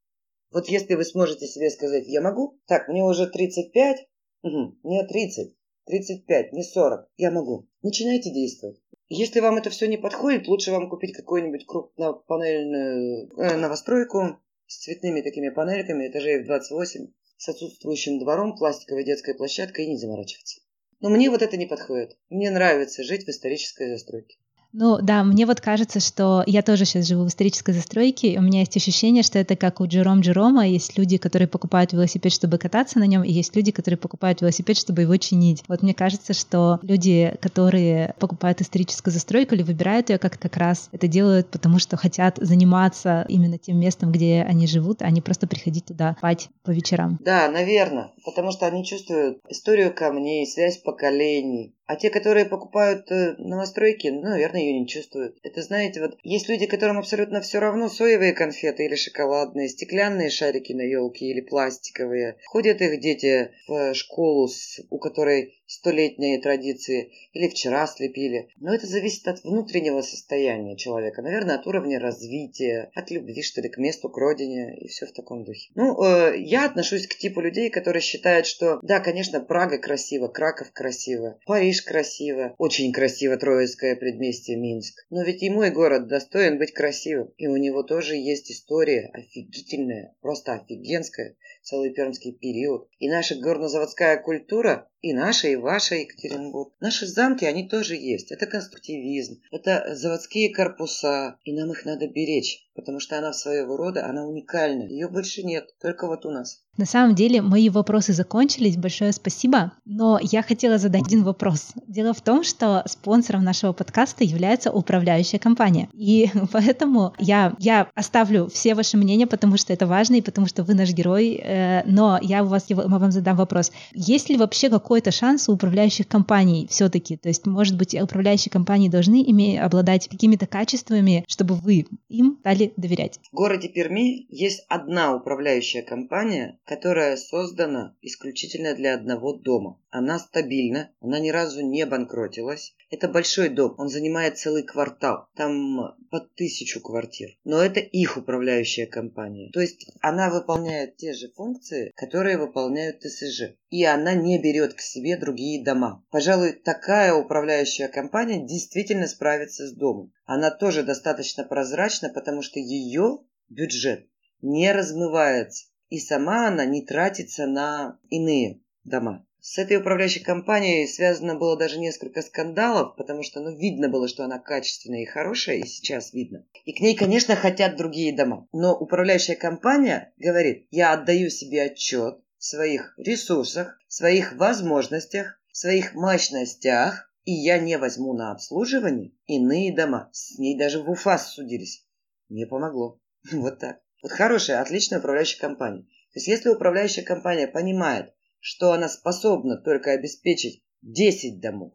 Вот 0.52 0.68
если 0.68 0.96
вы 0.96 1.06
сможете 1.06 1.48
себе 1.48 1.70
сказать, 1.70 2.08
я 2.08 2.22
могу, 2.22 2.60
так, 2.68 2.90
мне 2.90 3.04
уже 3.04 3.28
35, 3.28 4.08
угу, 4.44 4.76
мне 4.84 5.06
30, 5.06 5.56
35, 5.86 6.54
не 6.54 6.64
40, 6.64 7.10
я 7.18 7.32
могу. 7.32 7.70
Начинайте 7.82 8.32
действовать. 8.32 8.82
Если 9.08 9.40
вам 9.40 9.58
это 9.58 9.70
все 9.70 9.88
не 9.88 9.98
подходит, 9.98 10.48
лучше 10.48 10.72
вам 10.72 10.90
купить 10.90 11.14
какую-нибудь 11.14 11.66
крупнопанельную 11.66 13.30
э, 13.38 13.58
новостройку 13.58 14.42
с 14.68 14.84
цветными 14.84 15.22
такими 15.22 15.50
панельками, 15.50 16.08
этажей 16.08 16.44
в 16.44 16.46
28, 16.46 17.08
с 17.38 17.50
отсутствующим 17.50 18.20
двором, 18.20 18.56
пластиковой 18.56 19.04
детской 19.04 19.36
площадкой 19.36 19.86
и 19.86 19.90
не 19.90 19.98
заморачиваться. 19.98 20.62
Но 21.00 21.10
мне 21.10 21.30
вот 21.30 21.42
это 21.42 21.58
не 21.58 21.66
подходит. 21.66 22.18
Мне 22.30 22.52
нравится 22.52 23.04
жить 23.04 23.26
в 23.26 23.30
исторической 23.30 23.90
застройке. 23.90 24.38
Ну 24.74 25.00
да, 25.02 25.24
мне 25.24 25.46
вот 25.46 25.60
кажется, 25.60 26.00
что 26.00 26.44
я 26.48 26.62
тоже 26.62 26.86
сейчас 26.86 27.08
живу 27.08 27.26
в 27.26 27.28
исторической 27.28 27.74
застройке, 27.74 28.38
у 28.40 28.42
меня 28.42 28.60
есть 28.62 28.78
ощущение, 28.78 29.24
что 29.24 29.38
это 29.40 29.56
как 29.56 29.82
у 29.82 29.86
Джером 29.86 30.22
Джерома, 30.22 30.68
есть 30.68 30.98
люди, 30.98 31.18
которые 31.18 31.48
покупают 31.48 31.92
велосипед, 31.92 32.32
чтобы 32.32 32.58
кататься 32.58 33.00
на 33.00 33.06
нем, 33.06 33.24
и 33.24 33.32
есть 33.32 33.56
люди, 33.56 33.72
которые 33.72 33.98
покупают 33.98 34.42
велосипед, 34.42 34.78
чтобы 34.78 35.02
его 35.02 35.16
чинить. 35.18 35.64
Вот 35.68 35.82
мне 35.82 35.94
кажется, 35.94 36.34
что 36.34 36.80
люди, 36.82 37.36
которые 37.42 38.16
покупают 38.20 38.62
историческую 38.62 39.14
застройку 39.14 39.56
или 39.56 39.64
выбирают 39.64 40.10
ее 40.10 40.18
как 40.18 40.40
как 40.40 40.56
раз 40.58 40.90
это 40.92 41.08
делают, 41.08 41.48
потому 41.50 41.80
что 41.80 41.98
хотят 41.98 42.38
заниматься 42.40 43.26
именно 43.28 43.58
тем 43.58 43.80
местом, 43.80 44.12
где 44.12 44.46
они 44.48 44.68
живут, 44.68 45.02
а 45.02 45.10
не 45.10 45.22
просто 45.22 45.48
приходить 45.48 45.86
туда 45.86 46.16
спать 46.18 46.50
по 46.64 46.72
вечерам. 46.72 47.18
Да, 47.22 47.50
наверное, 47.50 48.12
потому 48.24 48.52
что 48.52 48.66
они 48.68 48.86
чувствуют 48.86 49.40
историю 49.50 49.94
камней, 49.94 50.48
связь 50.48 50.78
поколений, 50.78 51.76
а 51.92 51.98
те, 51.98 52.10
которые 52.10 52.46
покупают 52.46 53.12
э, 53.12 53.36
новостройки, 53.38 54.08
ну, 54.08 54.22
наверное, 54.22 54.61
ее 54.62 54.80
не 54.80 54.88
чувствуют. 54.88 55.38
Это, 55.44 55.62
знаете, 55.62 56.02
вот 56.02 56.18
есть 56.24 56.50
люди, 56.50 56.66
которым 56.66 56.98
абсолютно 56.98 57.42
все 57.42 57.60
равно 57.60 57.90
соевые 57.90 58.34
конфеты 58.34 58.86
или 58.86 58.96
шоколадные, 58.96 59.70
стеклянные 59.70 60.30
шарики 60.30 60.74
на 60.74 60.82
елке 60.82 61.26
или 61.26 61.42
пластиковые. 61.42 62.38
Ходят 62.46 62.82
их 62.82 63.00
дети 63.00 63.52
в 63.68 63.94
школу, 63.94 64.50
у 64.90 65.00
которой 65.00 65.61
столетние 65.72 66.42
традиции, 66.42 67.12
или 67.32 67.48
вчера 67.48 67.88
слепили. 67.88 68.50
Но 68.60 68.74
это 68.74 68.88
зависит 68.88 69.28
от 69.28 69.44
внутреннего 69.44 70.02
состояния 70.02 70.76
человека, 70.76 71.22
наверное, 71.22 71.56
от 71.56 71.66
уровня 71.66 72.00
развития, 72.00 72.92
от 72.94 73.10
любви, 73.10 73.42
что 73.42 73.62
ли, 73.62 73.70
к 73.70 73.78
месту, 73.78 74.10
к 74.10 74.18
родине 74.18 74.78
и 74.78 74.88
все 74.88 75.06
в 75.06 75.14
таком 75.14 75.46
духе. 75.46 75.72
Ну, 75.76 76.04
э, 76.04 76.38
я 76.40 76.66
отношусь 76.66 77.08
к 77.08 77.18
типу 77.18 77.40
людей, 77.40 77.70
которые 77.70 78.02
считают, 78.02 78.46
что, 78.46 78.80
да, 78.82 79.00
конечно, 79.00 79.40
Прага 79.40 79.78
красиво, 79.78 80.28
Краков 80.28 80.72
красиво, 80.74 81.40
Париж 81.46 81.82
красиво, 81.84 82.54
очень 82.58 82.92
красиво 82.92 83.38
Троицкое 83.38 83.96
предместье 83.96 84.58
Минск. 84.58 85.06
Но 85.10 85.24
ведь 85.24 85.42
и 85.42 85.50
мой 85.50 85.72
город 85.72 86.08
достоин 86.08 86.58
быть 86.58 86.74
красивым, 86.74 87.32
и 87.38 87.48
у 87.48 87.56
него 87.56 87.84
тоже 87.84 88.16
есть 88.16 88.52
история 88.52 89.10
офигительная, 89.14 90.16
просто 90.22 90.54
офигенская, 90.54 91.36
целый 91.72 91.92
пермский 91.92 92.34
период. 92.34 92.90
И 93.00 93.10
наша 93.10 93.36
горнозаводская 93.36 94.22
культура 94.22 94.90
и 95.02 95.14
наша, 95.14 95.48
и 95.48 95.56
ваша 95.56 95.96
Екатеринбург. 95.96 96.74
Наши 96.82 97.08
замки, 97.08 97.46
они 97.46 97.68
тоже 97.68 97.96
есть. 97.96 98.32
Это 98.32 98.46
конструктивизм, 98.46 99.42
это 99.52 99.96
заводские 99.96 100.54
корпуса, 100.54 101.40
и 101.46 101.54
нам 101.54 101.72
их 101.72 101.86
надо 101.86 102.08
беречь, 102.08 102.70
потому 102.82 103.00
что 103.00 103.18
она 103.18 103.32
своего 103.32 103.78
рода, 103.78 104.06
она 104.06 104.26
уникальна. 104.26 104.84
Ее 104.84 105.08
больше 105.08 105.44
нет, 105.44 105.70
только 105.80 106.08
вот 106.08 106.26
у 106.26 106.32
нас. 106.32 106.62
На 106.78 106.86
самом 106.86 107.16
деле 107.16 107.42
мои 107.42 107.70
вопросы 107.70 108.14
закончились, 108.14 108.78
большое 108.78 109.12
спасибо, 109.12 109.74
но 109.86 110.20
я 110.22 110.42
хотела 110.42 110.78
задать 110.78 111.06
один 111.06 111.24
вопрос. 111.24 111.74
Дело 111.88 112.14
в 112.14 112.22
том, 112.22 112.44
что 112.44 112.84
спонсором 112.88 113.44
нашего 113.44 113.74
подкаста 113.74 114.24
является 114.24 114.72
управляющая 114.72 115.38
компания, 115.38 115.90
и 115.94 116.30
поэтому 116.52 117.14
я, 117.20 117.54
я 117.60 117.88
оставлю 117.94 118.48
все 118.48 118.74
ваши 118.74 118.98
мнения, 118.98 119.28
потому 119.28 119.58
что 119.58 119.74
это 119.74 119.86
важно, 119.86 120.16
и 120.16 120.22
потому 120.22 120.48
что 120.48 120.64
вы 120.64 120.74
наш 120.74 120.92
герой, 120.92 121.40
э, 121.44 121.84
но 121.86 122.18
я 122.22 122.44
у 122.44 122.48
вас, 122.48 122.66
я 122.70 122.78
вам 122.78 123.12
задам 123.12 123.36
вопрос. 123.36 123.72
Есть 123.94 124.30
ли 124.30 124.38
вообще 124.38 124.70
какой-то 124.70 125.12
шанс 125.12 125.50
у 125.50 125.54
управляющих 125.54 126.08
компаний 126.08 126.68
все-таки? 126.70 127.18
То 127.18 127.28
есть, 127.28 127.46
может 127.46 127.78
быть, 127.78 127.94
управляющие 127.94 128.52
компании 128.52 128.90
должны 128.90 129.22
иметь, 129.30 129.60
обладать 129.60 130.08
какими-то 130.08 130.48
качествами, 130.48 131.26
чтобы 131.28 131.56
вы 131.56 131.86
им 132.08 132.40
доверять? 132.78 133.20
В 133.32 133.36
городе 133.36 133.68
Перми 133.68 134.26
есть 134.30 134.66
одна 134.70 135.16
управляющая 135.16 135.82
компания, 135.82 136.60
которая 136.66 137.18
создана 137.18 137.96
исключительно 138.02 138.76
для 138.76 138.94
одного 138.94 139.34
дома. 139.34 139.81
Она 139.92 140.20
стабильна, 140.20 140.92
она 141.02 141.20
ни 141.20 141.30
разу 141.30 141.62
не 141.62 141.86
банкротилась. 141.86 142.74
Это 142.90 143.08
большой 143.08 143.50
дом, 143.50 143.76
он 143.78 143.90
занимает 143.90 144.38
целый 144.38 144.64
квартал, 144.64 145.28
там 145.36 145.96
под 146.10 146.34
тысячу 146.36 146.82
квартир. 146.82 147.30
Но 147.44 147.62
это 147.62 147.80
их 147.80 148.18
управляющая 148.18 148.88
компания. 148.88 149.52
То 149.52 149.60
есть 149.60 149.86
она 150.02 150.30
выполняет 150.30 150.98
те 150.98 151.14
же 151.14 151.30
функции, 151.32 151.92
которые 151.96 152.38
выполняют 152.38 153.02
ТСЖ. 153.02 153.56
И 153.70 153.84
она 153.84 154.14
не 154.14 154.42
берет 154.42 154.74
к 154.74 154.80
себе 154.80 155.18
другие 155.18 155.64
дома. 155.64 156.04
Пожалуй, 156.10 156.54
такая 156.54 157.14
управляющая 157.14 157.88
компания 157.88 158.46
действительно 158.46 159.08
справится 159.08 159.68
с 159.68 159.74
домом. 159.74 160.14
Она 160.26 160.52
тоже 160.52 160.84
достаточно 160.84 161.44
прозрачна, 161.44 162.10
потому 162.10 162.42
что 162.42 162.60
ее 162.60 163.20
бюджет 163.50 164.08
не 164.42 164.72
размывается 164.72 165.66
и 165.92 166.00
сама 166.00 166.48
она 166.48 166.66
не 166.66 166.84
тратится 166.84 167.46
на 167.46 168.00
иные 168.10 168.62
дома. 168.86 169.28
С 169.44 169.58
этой 169.58 169.78
управляющей 169.78 170.22
компанией 170.22 170.86
связано 170.86 171.34
было 171.34 171.58
даже 171.58 171.80
несколько 171.80 172.22
скандалов, 172.22 172.96
потому 172.96 173.24
что 173.24 173.40
ну, 173.40 173.58
видно 173.58 173.90
было, 173.90 174.08
что 174.08 174.24
она 174.24 174.38
качественная 174.38 175.02
и 175.02 175.08
хорошая, 175.08 175.58
и 175.58 175.66
сейчас 175.66 176.14
видно. 176.14 176.46
И 176.64 176.74
к 176.74 176.80
ней, 176.80 176.96
конечно, 176.96 177.36
хотят 177.36 177.76
другие 177.76 178.16
дома. 178.16 178.48
Но 178.54 178.78
управляющая 178.78 179.36
компания 179.36 180.14
говорит, 180.18 180.68
я 180.70 180.94
отдаю 180.94 181.32
себе 181.32 181.64
отчет 181.64 182.20
в 182.38 182.44
своих 182.44 182.94
ресурсах, 182.98 183.80
в 183.88 183.94
своих 183.94 184.34
возможностях, 184.34 185.42
в 185.52 185.58
своих 185.58 185.96
мощностях, 185.96 187.12
и 187.24 187.32
я 187.32 187.58
не 187.58 187.80
возьму 187.80 188.14
на 188.14 188.32
обслуживание 188.34 189.12
иные 189.26 189.76
дома. 189.76 190.12
С 190.14 190.38
ней 190.38 190.56
даже 190.56 190.84
в 190.84 190.90
УФАС 190.92 191.34
судились. 191.34 191.84
Не 192.30 192.46
помогло. 192.46 193.00
Вот 193.32 193.58
так. 193.58 193.82
Вот 194.04 194.12
хорошая, 194.12 194.62
отличная 194.62 195.00
управляющая 195.00 195.40
компания. 195.40 195.82
То 195.82 196.18
есть 196.18 196.28
если 196.28 196.50
управляющая 196.50 197.04
компания 197.04 197.48
понимает, 197.48 198.14
что 198.42 198.74
она 198.74 198.90
способна 198.90 199.56
только 199.56 199.92
обеспечить 199.92 200.64
10 200.82 201.40
домов, 201.40 201.74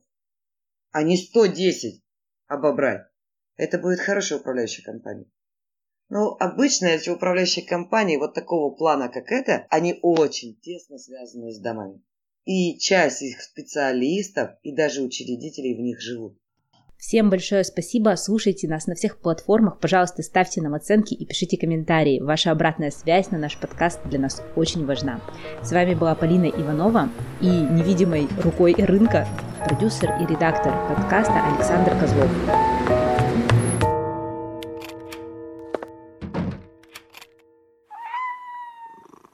а 0.91 1.03
не 1.05 1.17
110 1.17 2.03
обобрать. 2.49 3.07
Это 3.57 3.79
будет 3.79 4.01
хорошая 4.01 4.41
управляющая 4.41 4.85
компания. 4.85 5.31
Ну, 6.09 6.37
обычно 6.39 6.87
эти 6.87 7.09
управляющие 7.09 7.65
компании 7.65 8.17
вот 8.17 8.35
такого 8.35 8.75
плана, 8.75 9.09
как 9.09 9.33
это, 9.33 9.67
они 9.71 9.99
очень 10.03 10.59
тесно 10.61 10.99
связаны 10.99 11.53
с 11.53 11.59
домами. 11.59 12.03
И 12.45 12.79
часть 12.79 13.23
их 13.23 13.41
специалистов 13.41 14.51
и 14.63 14.75
даже 14.75 15.03
учредителей 15.03 15.75
в 15.77 15.81
них 15.81 16.01
живут. 16.01 16.39
Всем 16.99 17.31
большое 17.31 17.63
спасибо. 17.63 18.15
Слушайте 18.17 18.69
нас 18.69 18.87
на 18.87 18.95
всех 18.95 19.19
платформах. 19.19 19.79
Пожалуйста, 19.79 20.23
ставьте 20.23 20.63
нам 20.63 20.75
оценки 20.75 21.15
и 21.15 21.25
пишите 21.25 21.57
комментарии. 21.57 22.21
Ваша 22.21 22.51
обратная 22.51 22.91
связь 22.91 23.31
на 23.31 23.39
наш 23.39 23.57
подкаст 23.57 24.01
для 24.07 24.19
нас 24.19 24.43
очень 24.57 24.87
важна. 24.87 25.21
С 25.63 25.73
вами 25.73 25.95
была 25.95 26.15
Полина 26.15 26.47
Иванова 26.47 27.11
и 27.41 27.47
невидимой 27.47 28.29
рукой 28.43 28.75
рынка 28.75 29.29
продюсер 29.67 30.11
и 30.21 30.27
редактор 30.27 30.73
подкаста 30.89 31.45
Александр 31.55 31.99
Козлов. 31.99 32.76